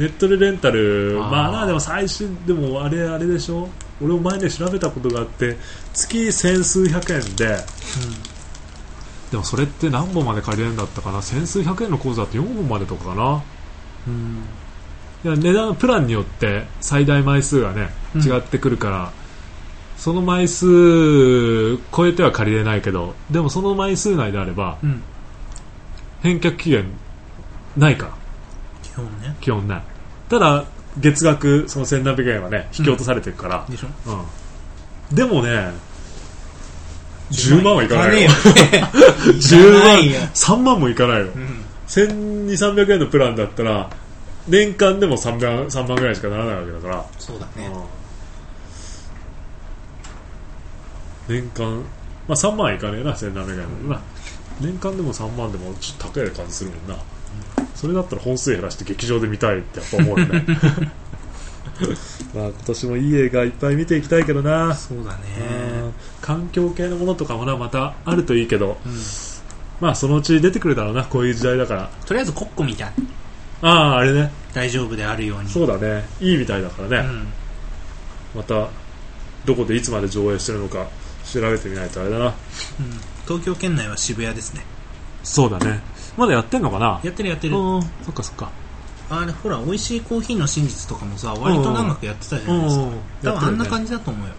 [0.00, 1.16] ネットでレンタル。
[1.20, 3.68] まあなでも最新でもあれあれでしょ？
[4.02, 5.56] 俺も前ね調べたことがあって
[5.94, 7.56] 月千数百円で。
[9.30, 11.22] でもそれって何本まで借りれるんだったかな？
[11.22, 13.44] 千数百円の口座って4本までとかかな？
[14.08, 14.44] うんうん。
[15.22, 18.22] いや値段プランによって最大枚数がねうん。
[18.22, 19.12] 違ってくるから、
[19.96, 25.00] その枚数超えては借りれないけどでもその枚数内であればうん。
[26.22, 26.90] 返却期限
[27.76, 28.06] ないか。
[28.06, 28.12] ら
[28.82, 29.36] 基本ね。
[29.40, 29.82] 基本ね。
[30.28, 30.64] ただ
[30.98, 33.88] 月額その1700円はね引き落とされてるから、でしょ。
[35.10, 35.16] うん。
[35.16, 35.72] でもね
[37.30, 38.30] 10万はいかないよ。
[38.30, 38.86] いかねえよ。
[38.86, 40.20] 10万いかないよ。
[40.34, 41.26] 3万もいかないよ。
[41.26, 41.64] うん。
[41.86, 43.90] 1200300円のプランだったら
[44.48, 47.70] 年間でも3万 ,3 万ぐらいしかならないわけだから、そうだね。
[51.28, 51.34] うん。
[51.36, 51.84] 年間
[52.28, 53.50] あ、3万はいかねえな1700円だも
[53.86, 54.00] んな。
[54.60, 56.96] 年間でも3万でもちょっと高い感じするもんな、
[57.80, 60.44] それだったら本数減らして劇場で見たいってやっぱ思うよね。
[62.36, 65.18] まあ今年もいい映画いっぱい見ていきたいけどな、そうだね。
[65.84, 65.92] うん。
[66.20, 68.76] 環境系のものとかもなまたあるといいけど。
[68.84, 68.92] うん。
[69.80, 71.90] まあそのうち出てくるだろうなこういう時代だから。
[72.04, 72.92] とりあえずコッコみたい
[73.62, 74.30] あああれね。
[74.52, 75.48] 大丈夫であるように。
[75.48, 76.06] そうだね。
[76.20, 77.28] いいみたいだからね、うん。
[78.36, 78.68] また
[79.46, 80.86] どこでいつまで上映してるのか
[81.24, 82.26] 調べてみないとあれだな。
[82.26, 82.34] うん。
[83.24, 84.66] 東京圏内は渋谷ですね。
[85.22, 85.80] そうだね
[86.16, 87.00] まだやってんのかな？
[87.02, 87.56] やってるやってる。
[87.56, 87.82] うん。
[87.82, 88.50] そっかそっか。
[89.10, 92.82] あれほら美味しいコーヒーの真実とかもさ割と長くやってたじゃないですか。
[92.82, 92.92] うん
[93.22, 94.34] 多分あんな感じだと思うよ。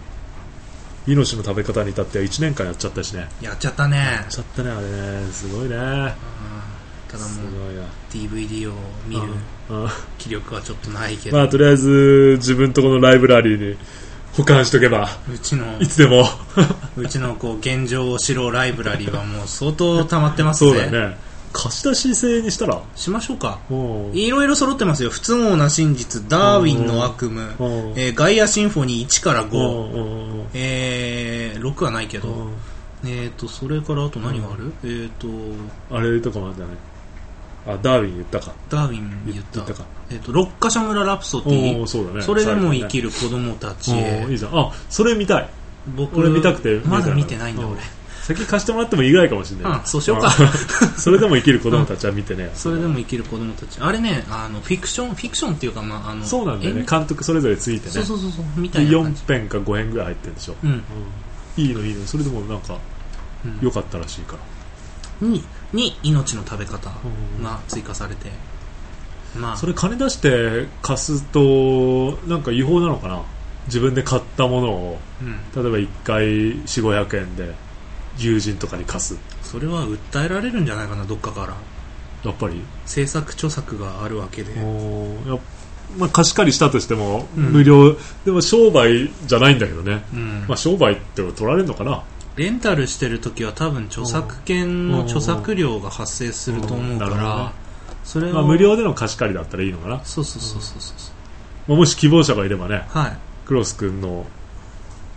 [1.06, 3.28] 命の食べ方に至っては1年間やっちゃったしね。
[3.40, 3.98] ややっちゃったね。
[4.24, 5.32] っちゃったねあれね。
[5.32, 5.76] すごいね。
[5.76, 6.12] うん。
[7.08, 7.50] ただすもう
[8.10, 8.74] DVD を
[9.06, 9.22] 見る
[10.16, 13.76] 気力はちょっとないけど、まあとりあえず自分とこのライブラリーに
[14.32, 16.24] 保管しとけばうちのいつでも。
[16.96, 20.70] うちのこう現状を知ろうライブラリーはもう相当溜まってますね。
[20.70, 21.18] そうだよね
[21.52, 22.80] 貸し出し制にしたら？
[22.96, 23.58] しましょうか。
[23.70, 23.74] う。
[23.74, 25.10] んいろいろ揃ってますよ。
[25.10, 27.44] 不都合な真実ダーウィンの悪夢、う。
[27.44, 27.48] ん
[27.96, 30.42] えーガイアシンフォニー1から5、うんうんう。
[30.42, 32.48] んえー、6はないけど、う。
[32.48, 32.52] ん
[33.04, 35.26] えー、とそれからあと何がある、えー、と
[35.90, 36.70] あれとかもあるんだね
[37.66, 38.52] あダーウィン言ったか。
[38.70, 39.74] ダーウィン言った。
[39.74, 39.84] か。
[40.10, 41.82] えー、と六ヶ所村ラプソデおィ。
[41.82, 42.22] おそうだね。
[42.22, 44.58] それでも生きるる子供たちへ、いいじゃん。
[44.58, 45.48] あそれ見たい。
[45.96, 47.66] 僕これ見たくてまだ見てないんだう。
[47.66, 47.80] ん俺
[48.22, 49.78] 先貸してもらっても意外かもしれない。
[49.78, 50.28] うんそうしようか。
[50.28, 50.30] ん
[50.96, 53.78] それでも生きる子供たちは見てねそれでも生きる子供たち。
[53.80, 56.80] あれねあのフィクションフィクションっていうかまああのそうなんだよね。
[56.80, 57.92] 演監督それぞれついてね。
[57.92, 59.22] そうそうそうそうみたでいな感じ。
[59.22, 60.70] 4編か5編ぐらい入ってるんでしょ、うん。
[60.70, 60.82] うん。
[61.56, 62.06] いいのいいの。
[62.06, 62.76] それでもなんか
[63.44, 63.58] うん。
[63.60, 64.36] 良かったらしいか
[65.20, 65.42] ら、に
[65.72, 66.90] に命の食べ方
[67.38, 67.44] うん。
[67.44, 68.30] が追加されて。
[69.36, 69.56] まあ。
[69.56, 73.20] それ金出して貸すとなんか違法なのかな。
[73.66, 75.62] 自分で買ったものをうん。
[75.62, 76.24] 例えば1回
[76.66, 77.54] 4500円で
[78.18, 79.18] 友人とかに貸す。
[79.42, 81.54] それは訴えられるんじゃないかなどっかから。
[82.24, 82.60] やっぱり。
[82.86, 84.52] 制作著作があるわけで。
[84.60, 85.40] おーやっ
[85.98, 87.44] まあ、貸し借りしたとしてもうん。
[87.52, 90.44] 無料、でも商売じゃないんだけどね、うん。
[90.48, 92.02] まあ、商売って取られるのかな。
[92.36, 97.10] レンタルしてる時は多分著作権の著作料が発生すると思うかうん。
[97.10, 97.28] なるほどね。
[97.28, 97.52] ら
[98.04, 100.96] それをまあ、無料での貸し借りだったらいいのかな、そうそうそうそうそう
[101.68, 103.16] まあ、もし希望者がいればねはい。
[103.46, 104.26] クロス君の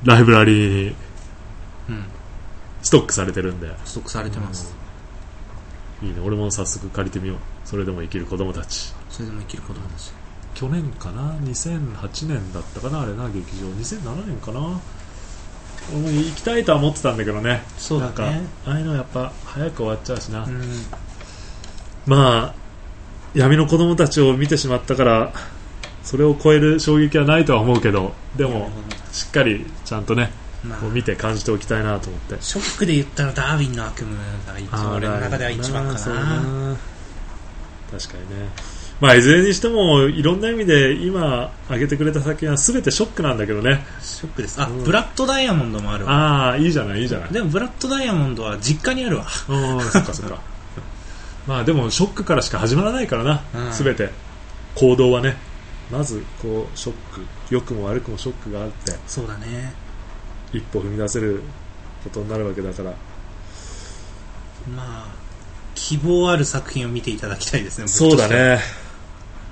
[0.03, 0.95] ライブラリーに
[1.89, 2.05] うん
[2.85, 3.75] ストックされてるんで。
[3.83, 4.75] ストックされてます。
[6.03, 6.17] いいね。
[6.23, 7.37] 俺も早速借りてみよう。
[7.65, 8.93] それでも生きる子供たち。
[9.09, 10.11] それでも生きる子供たち。
[10.53, 13.01] 去年かな？2008年だったかな？
[13.01, 13.65] あれな劇場。
[13.69, 14.79] 2007年かな？
[15.91, 17.63] 俺も行きたいとは思ってたんだけどね。
[17.79, 18.13] そうだね。
[18.13, 18.23] なんか
[18.67, 20.61] ああいうのやっぱ早く終わっちゃうしな、うん。
[22.05, 22.55] まあ
[23.33, 25.33] 闇の子供たちを見てしまったから
[26.03, 28.69] それを超える衝撃はないとは思うけどでも
[29.11, 30.31] しっかりちゃんとね
[30.69, 30.79] まあ。
[30.79, 32.37] こう見て感じておきたいなと思って。
[32.41, 34.15] ショックで言ったらダーウィンの悪夢
[34.47, 36.15] が一番俺の中では一番かな。
[36.15, 36.77] な
[37.91, 38.49] 確かにね。
[39.01, 43.85] まあいずれにしてもいろんな意味で今挙げてくれた作品は全てショックなんだけどね。
[44.01, 44.61] ショックです。
[44.61, 46.11] あ、うんブラッドダイヤモンドもあるわ。
[46.13, 47.33] ああいいじゃないいいじゃない。
[47.33, 49.25] でもブラッドダイヤモンドは実家にあるわ。
[49.49, 50.39] うんそっかそっか。
[51.45, 53.71] まあでもショックからしか始まらないからな、うん。
[53.71, 54.11] 全て。
[54.75, 55.37] 行動はね。
[55.91, 57.21] まずこうショック。
[57.49, 58.93] 良くも悪くもショックがあって。
[59.07, 59.73] そうだね
[60.55, 61.41] 一歩踏み出せる
[62.03, 62.91] ことになるわけだから。
[64.75, 65.07] まあ
[65.75, 68.59] 希望ある作品を見ていただきたいですねそうだね。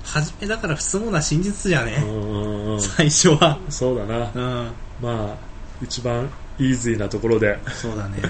[0.04, 3.60] 初めだから不都合な真実じゃね、うんうんうん最初は。
[3.70, 4.32] そうだな。
[4.34, 4.72] うん。
[5.02, 5.38] まあ
[5.82, 6.30] 一番
[6.60, 7.58] イーズイなところで。
[7.74, 8.22] そうだね。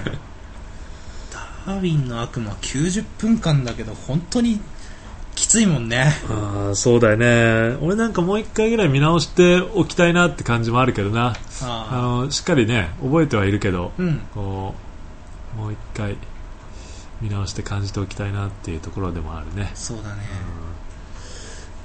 [1.66, 4.60] ダーウィンの悪魔は90分間だけど本当に
[5.34, 6.12] きついもんね。
[6.30, 7.76] ああそうだよね。
[7.80, 11.34] 俺なんかもう一回ぐらい見直しておきたいなって感じもあるけどな。
[11.62, 14.18] ああのしっかりね覚えてはいるけどあうん。
[14.34, 14.74] こ
[15.56, 16.16] うもう一回
[17.20, 20.22] 見直して感じておきたいなっていうところでもあるね、そうだね。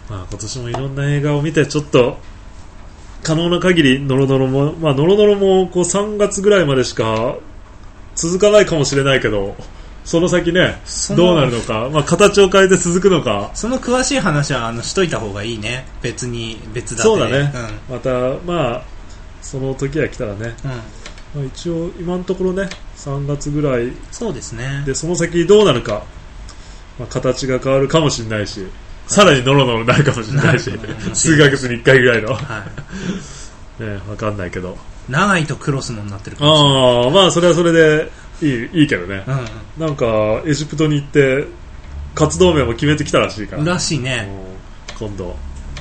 [0.09, 2.17] まあ、今年もいろんな映画を見てちょっと
[3.23, 7.35] 可能な限りノロノロも、まあ、ノロノロもこう3月ぐらいまでしか
[8.15, 9.55] 続かないかもしれないけど
[10.05, 10.81] その先ね
[11.15, 13.51] どうなるのか、まあ、形を変えて続くのか。
[13.53, 15.85] その詳しい話はあのしといた方がいいね。
[16.01, 17.51] 別に別だそうだね。
[17.89, 18.11] うまた
[18.45, 18.83] まあ
[19.41, 24.83] その時が来たらね、ん、うん、まあ、一応今のところね3月ぐらいそうですね。
[24.85, 26.03] でその先どうなるか、
[26.97, 28.65] まあ、形が変わるかもしれないし
[29.07, 30.71] さらにノロノロになるかもしれないし
[31.13, 32.65] 数ヶ月に1回ぐらいの、ね、は
[33.79, 33.83] い。
[34.09, 34.77] わかんないけど。
[35.09, 37.05] 長いとクロスモになってるかもしれない。
[37.05, 39.23] ああまあそれはそれでいいいいけどね、
[39.77, 41.45] うなんかエジプトに行って
[42.15, 43.63] 活動名も決めてきたらしいから。
[43.63, 44.29] ん、らしいね。
[44.97, 45.35] 今度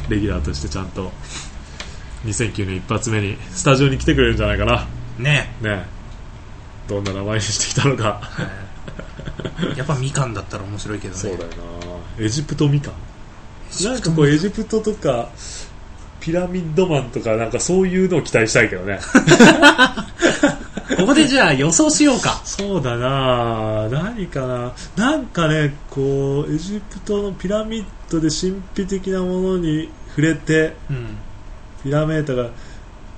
[0.09, 1.11] レギュラーとしてちゃんと
[2.25, 4.87] 2009年一発目にスタジオに来てくれるんじゃないかな。
[5.19, 5.55] ね。
[5.61, 5.87] ね。
[6.89, 8.21] どんな名前にしてきたのか。
[9.77, 11.21] やっぱみかんだったら面白いけどね。
[11.21, 11.51] そうだよ
[12.19, 12.25] な。
[12.25, 12.95] エジプトみかん。
[13.85, 15.31] なんかこうエジプトとか
[16.21, 18.99] ピラミッドマンとかなんかそういうのを期待したいけどね
[20.97, 22.41] ここでじゃあ予想しようか。
[22.45, 23.89] そうだな。
[23.91, 24.73] 何かな。
[24.97, 31.17] なんかねこうエジプトのピラミッドで神秘的なものに触れてうん。
[31.85, 32.51] ピラメータが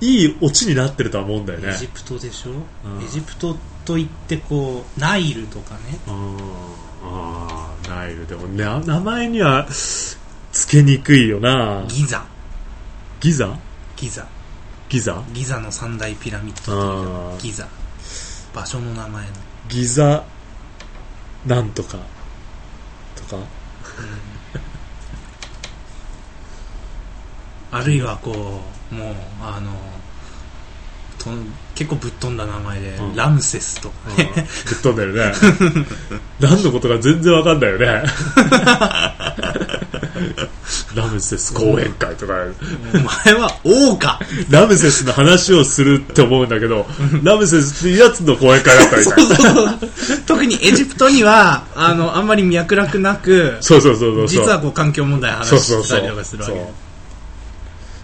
[0.01, 1.69] いいオチになってるとは思うんだよね。
[1.69, 2.53] エジプトでしょ、う
[3.01, 3.03] ん。
[3.03, 3.55] エジプト
[3.85, 5.99] といってこうナイルとかね。
[6.07, 6.37] うん
[7.03, 8.27] あーナイル。
[8.27, 10.17] でもね名前にはつ
[10.67, 11.85] けにくいよな。
[11.87, 12.25] ギザ。
[13.19, 13.57] ギザ？
[13.95, 14.27] ギザ
[14.91, 15.23] ギザ？
[15.31, 17.65] ギザの三大ピラミッドギザ。
[18.53, 19.31] 場所の名前の。
[19.69, 20.25] ギザ
[21.45, 21.97] なんとか。
[23.15, 23.37] とか？
[27.71, 28.59] あるいはこ
[28.91, 29.71] うもうあの
[31.17, 31.29] と
[31.73, 33.15] 結構ぶっ飛んだ名前で、うん。
[33.15, 33.95] ラムセスとか。
[34.09, 34.25] うんぶっ
[34.83, 35.31] 飛んでるね。
[36.41, 38.03] 何のことか全然わかんないよね
[40.95, 42.33] ラムセス講演会とか。
[42.33, 44.19] お前は王か。
[44.49, 46.85] ラムセスの話をするって思うんだけど
[47.23, 49.55] ラムセスってやつの講演会だったみたい。
[49.55, 49.79] な
[50.25, 54.27] 特にエジプトにはあのあんまり脈絡なくそうそうそうそうそう。
[54.27, 56.55] 実はこう環境問題そう話そうそうしたりとかするわけ。
[56.55, 56.63] そう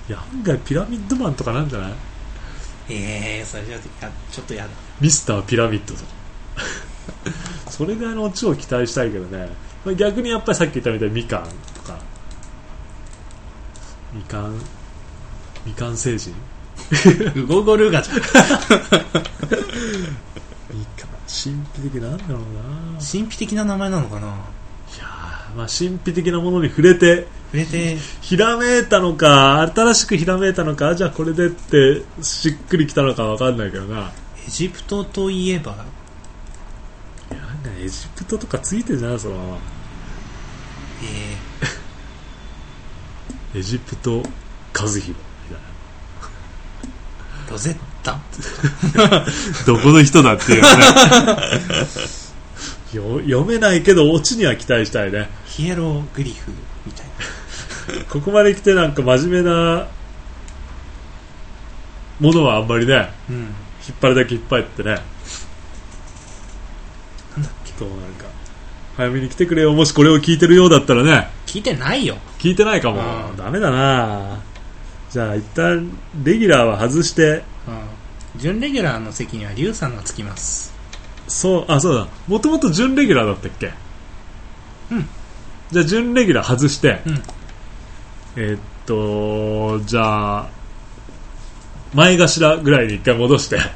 [0.09, 1.91] いや案外ピラミッドマンとかなんじゃない？
[2.89, 3.81] ええそれじゃや
[4.31, 4.69] ちょっとやだ。
[5.01, 6.07] ミスターピラミッドとか。
[7.69, 9.49] それぐらいのオチを期待したいけどね。
[9.83, 11.47] まあ逆にやっぱりさっき言ったみたいにみかん
[14.17, 14.59] みかん
[15.65, 16.33] みかん星人？
[17.35, 18.17] ウゴゴルガじゃん。
[18.21, 18.31] みかん
[21.27, 22.45] 神秘的なんだろうな。
[22.99, 24.27] 神秘的な名前なのかな？
[24.27, 24.29] い
[24.99, 27.97] やーまあ神秘的なものに触れて触れて。
[28.21, 34.11] ひらめいたのか新しくひらめいたのかじゃあこれでってしっくりきたのかわかんないけどな。
[34.47, 35.85] エジプトといえば？
[37.31, 39.19] いやなんかエジプトとかついてんじゃない？
[39.19, 39.57] そのまま。
[41.03, 41.37] え
[43.55, 44.23] エジプト
[44.73, 45.21] 和弘みた
[45.55, 48.19] いー、ロゼッタ
[49.09, 49.25] な
[49.65, 50.67] どこの人だっていうね。
[52.93, 55.29] よ読めないけどオチには期待したいね。
[55.45, 56.51] ヒエログリフ
[56.85, 57.05] みたい
[57.99, 58.05] な。
[58.09, 59.87] ここまで来てなんか真面目な
[62.19, 63.35] ものはあんまりねうん。
[63.35, 63.43] 引
[63.93, 64.91] っ張るだけ引っ張ってね。
[64.91, 65.01] なん
[67.43, 67.71] だっけ？
[67.79, 68.25] どうなるか。
[68.97, 69.73] 早めに来てくれよ。
[69.73, 71.29] もしこれを聞いてるようだったらね。
[71.45, 73.37] 聞いてないよ聞いてないかも、うん。
[73.37, 74.39] ダメだな。
[75.09, 75.89] じゃあ一旦
[76.23, 77.43] レギュラーは外して。
[77.67, 78.39] うん。
[78.39, 80.73] 準レギュラーの席にはリュウさんがつきます。
[81.27, 82.07] そうあそうだ。
[82.27, 83.71] もともと準レギュラーだったっけ？
[84.91, 85.07] うん。
[85.71, 87.23] じゃあ準レギュラー外して、うん。
[88.35, 90.49] えーっとじゃあ
[91.93, 93.57] 前頭ぐらいに一回戻して。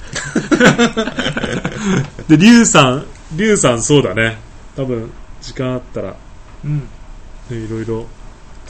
[2.29, 4.37] でリュウさんリュウさんそうだね。
[4.75, 6.15] 多分時間あったら。
[6.63, 6.79] うん。
[6.79, 6.85] ね
[7.49, 8.05] いろいろ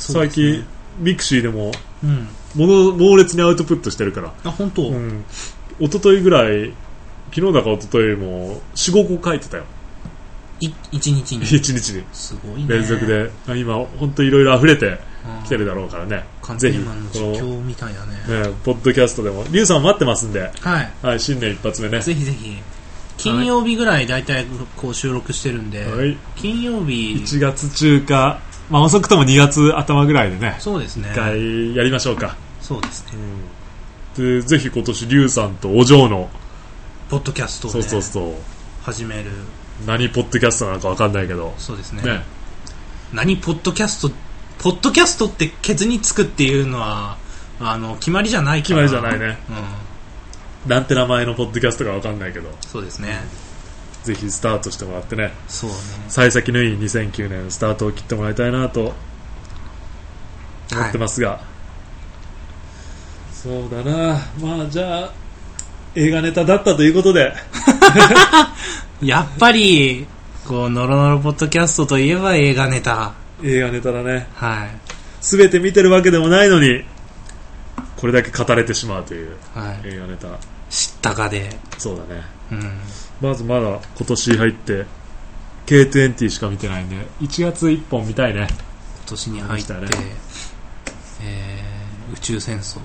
[0.02, 0.66] 最近
[1.00, 1.72] ミクシーでも
[2.04, 2.28] うん。
[2.56, 4.34] もの猛烈にアウトプットしてるから。
[4.44, 5.24] あ本当、うん。
[5.80, 6.74] 一昨日ぐらい
[7.34, 9.64] 昨日だか一昨日も45個書いてたよ。
[10.60, 11.44] い一日に？
[11.44, 12.04] 一日に。
[12.14, 12.68] すごいね。
[12.68, 15.00] 連続で、あ今本当いろいろ溢れて
[15.40, 15.44] うん。
[15.46, 16.24] きてるだろうからね、
[16.58, 16.90] ぜひこ
[17.20, 18.44] の、みたいだね。
[18.48, 19.44] ね、ポッドキャストでも。
[19.52, 20.92] リュウさん待ってますんで、はい。
[21.02, 22.02] はい、新年一発目ね。
[22.02, 22.58] ぜひぜひ。
[23.18, 24.46] 金曜日ぐらい大体
[24.76, 26.18] こう収録してるんで、はい。
[26.36, 27.14] 金曜日。
[27.24, 28.40] 1月中か、
[28.72, 31.10] まあ、遅くとも2月頭ぐらいでねそうですね。
[31.12, 33.12] 一回やりましょうか、そうですね。
[34.18, 36.30] でぜひ今年リュウさんとお嬢の
[37.10, 38.34] ポッドキャストを、ね、そうそうそう。
[38.84, 39.32] 始める。
[39.86, 41.54] 何ポッドキャストなのか分かんないけど。
[41.58, 42.04] そうですね。
[42.04, 42.24] ね。
[43.12, 44.12] 何ポッドキャスト
[44.60, 47.18] ポッドキャストってケツにつくっていうのは
[47.60, 48.76] あの決まりじゃないから。
[48.76, 49.38] 決まりじゃないね。
[50.66, 50.70] うん。
[50.70, 52.50] なんて名前のポッドキャストか分かんないけど。
[52.62, 53.20] そうですね
[54.04, 55.32] ぜひスタートしてもらってね。
[55.48, 55.76] そうね。
[56.08, 58.94] 幸先のいい2009年スタートを切ってもらいたいなと
[60.72, 61.42] 思ってますが、
[63.32, 64.20] そうだな。
[64.40, 65.14] まあじゃあ
[65.96, 67.34] 映画ネタだったということで。
[69.02, 70.06] やっぱり
[70.48, 73.14] こうノロノロポッドキャストといえば映画ネタ。
[73.44, 74.28] 映画ネタだね。
[74.36, 74.70] はい。
[75.22, 76.84] 全て見てるわけでもないのに
[77.98, 79.82] これだけ語れてしまうというはい。
[79.86, 80.28] 映画ネタ。
[80.70, 81.50] 知ったかで。
[81.78, 82.24] そうだね。
[82.52, 82.80] うん
[83.22, 84.86] まずまだ今年入って
[85.68, 88.48] K20 しか見てないんで1月1本見たいね。
[88.50, 89.80] 今年に入って、ね
[91.24, 92.80] えー宇宙戦争。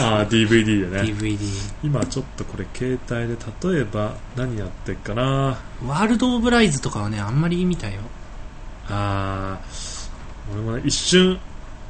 [0.00, 1.02] ああ DVD でね。
[1.12, 1.38] DVD
[1.82, 3.36] 今ちょっとこれ携帯で
[3.74, 5.58] 例えば何やってっかな。
[5.84, 8.00] ワールド・オブ・ライズとかはねあんまり見たよ。
[8.88, 10.08] あー
[10.52, 11.38] 俺もね一瞬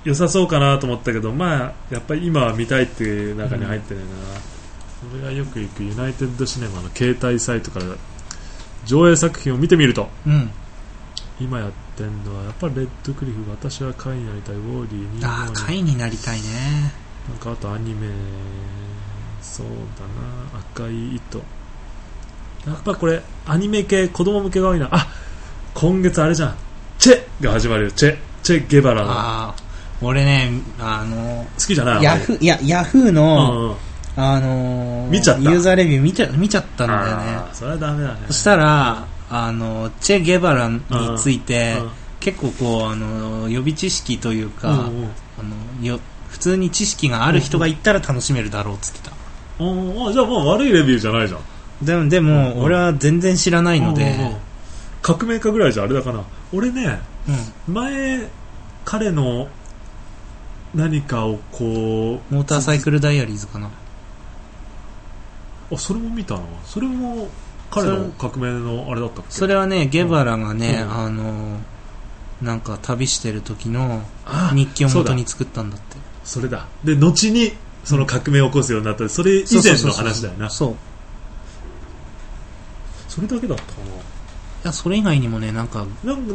[0.05, 4.07] 良さそうかなと思ったけどまあやっぱり今は見たいっていう中に入ってるな、
[5.15, 7.87] 俺がよく行くユナイテッドシネマの携帯サイトから
[8.85, 10.51] 上映作品を見てみるとうん。
[11.41, 16.93] 今やってんのはやっぱりレッドクリフ私は会になりたいウォーリーああ2会になりたいね。
[17.29, 18.09] なんかあとアニメ
[19.41, 21.39] そうだな赤い糸。
[22.67, 24.89] やっぱこれアニメ系子供向けが多いな。
[24.91, 25.07] あ
[25.75, 26.57] 今月あれじゃん。
[26.99, 27.91] チェが始まるよ。
[27.93, 29.11] チェチェ・ゲバラの。
[29.13, 29.55] ああ
[30.03, 32.03] 俺ねあの好きじゃない？
[32.03, 33.77] ヤフーいやヤフーうの、んうん
[34.21, 35.51] あのー見ちゃった？
[35.51, 37.51] ユーザーレビュー見ちゃ見ちゃったんだよね。
[37.53, 38.21] それはダメだね。
[38.27, 40.81] そしたらあのチェ・ゲバラに
[41.19, 41.91] ついてうん
[42.21, 44.85] 結構こうあの予備知識というか、うんうん。
[44.85, 45.43] あ
[45.81, 49.12] のよ普通に知識がある人が行ったら楽しめるだろうっつってた。
[49.61, 51.41] うんあじゃあもう悪いレビューじゃないじゃん。
[51.87, 52.62] でもでも、うん。
[52.64, 54.37] 俺は全然知らないので、うんうんうん。
[55.01, 56.25] 革命家ぐらいじゃあれだかな。
[56.53, 56.99] 俺ね
[57.69, 57.75] うん。
[57.75, 58.29] 前
[58.85, 59.47] 彼の
[60.75, 63.69] 何かをこモーターサイクルダイアリーズかな。
[63.69, 63.71] う
[65.73, 67.29] あそれも見たなそれも
[67.71, 69.31] 彼の革命のあれだったっけ？
[69.31, 70.93] それはねゲバラがね、うん。
[70.93, 71.59] あの
[72.43, 75.97] なんか旅してる時のあ日記を元に作ったんだって。
[76.25, 76.66] それだ。
[76.85, 77.53] で後に
[77.85, 79.09] その革命を起こすようになった。
[79.09, 80.49] それ以前の話だよな。
[80.51, 80.75] そう。
[83.09, 85.87] それだけだったかいやそれ以外にもねなんか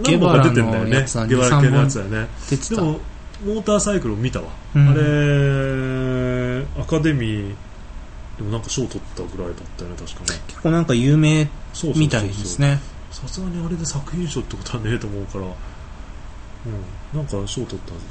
[0.03, 2.27] ゲバラのやつはゲバラ系のやつだよね
[2.69, 2.99] でも
[3.45, 4.89] モーターサイクルを見たわ、うん。
[4.89, 7.55] あれアカデミー
[8.38, 10.39] でもなんか賞取ったぐらいだったよね確かね。
[10.47, 11.47] 結構なんか有名
[11.95, 12.79] みたいですね。
[13.11, 15.45] さすがにあれで作品賞ってことはねえと思うから。
[15.45, 15.53] うん。
[17.17, 18.05] なんか賞取ったはず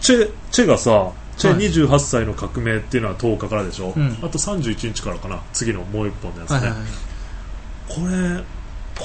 [0.00, 1.70] チェチェがさチェはい。
[1.70, 4.18] 28歳の革命っていうのは10日からでしょ、うん。
[4.22, 5.42] あと31日からかな。
[5.52, 6.88] 次のもう一本のやつね、はいはいはい。
[7.88, 8.44] これ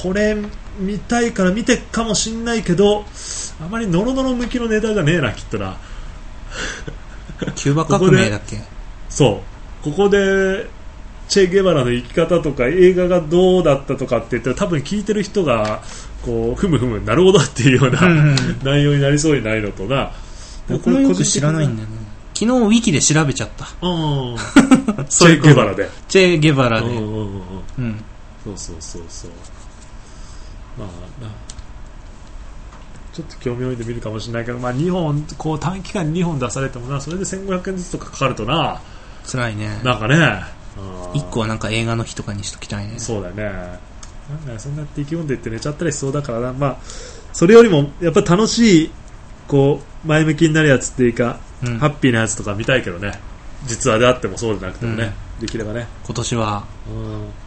[0.01, 0.35] これ
[0.79, 3.05] 見たいから見てっかもしんないけど
[3.61, 5.77] あまりノロノロ向きのネタじゃねえなきっとな。
[7.55, 8.57] キューバ革命だっけ？
[9.09, 9.52] そう
[9.83, 10.67] ここで
[11.27, 15.81] チェ・ゲバラの生き方とか映画がどうだったとかって言ったら多分聞いてる人が
[16.23, 20.11] こうふむふむなるほどっていうような、うんうん内容になりそうにないのとな
[20.69, 21.97] 僕もよく知らないんだよね。
[22.33, 23.67] 昨日ウィキで調べちゃった。
[23.85, 24.35] うん
[25.09, 25.89] チェ・ゲバラで。
[26.07, 26.87] チェ・ゲバラで。
[26.87, 27.41] うんうんうんうん。
[27.79, 28.03] うん。
[28.43, 29.31] そうそうそうそう。
[30.77, 31.29] まあな
[33.13, 38.81] ちょっと興味を置いて見るかもしれないけど、まあ、2本こう短期間に2本出されてもなそれで1500円ずつとかかかるとな
[39.25, 39.79] 辛いね。
[39.83, 40.43] なんかね。
[41.13, 42.97] 一個はなんか映画の日とかにしときたいね。
[42.97, 43.43] そうだよね。
[43.43, 46.53] なんかそんなやって意気込んでいって寝ちゃったりしそうだからな。
[46.53, 46.77] まあ
[47.33, 48.91] それよりもやっぱ楽しい
[49.47, 51.77] こう前向きになるやつっていうか、うん。
[51.77, 53.19] ハッピーなやつとか見たいけどね。
[53.65, 55.87] 実話であってもそうでなくてもね、できればね。
[56.05, 56.65] 今年は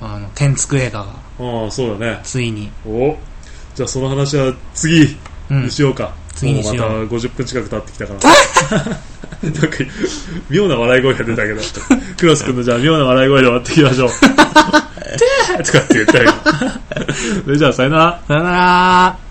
[0.00, 0.06] うん。
[0.06, 1.06] あの天竺映画が
[1.40, 2.20] ああそうだね。
[2.22, 2.70] ついに。
[2.86, 3.16] お
[3.74, 5.02] じゃあその話は次。
[5.02, 5.18] うん
[5.50, 6.90] にしようか、次にしよう。
[6.90, 8.20] もうまた50分近く経ってきたから。
[9.42, 9.68] なんか
[10.50, 11.60] 妙な笑い声が出たけど。
[12.18, 14.14] クロス君のじゃあ妙な笑い声で終わっていきましょう「て
[15.62, 16.32] ーとかって言ったよ
[17.44, 18.20] それじゃあさよなら。
[18.26, 19.25] さよなら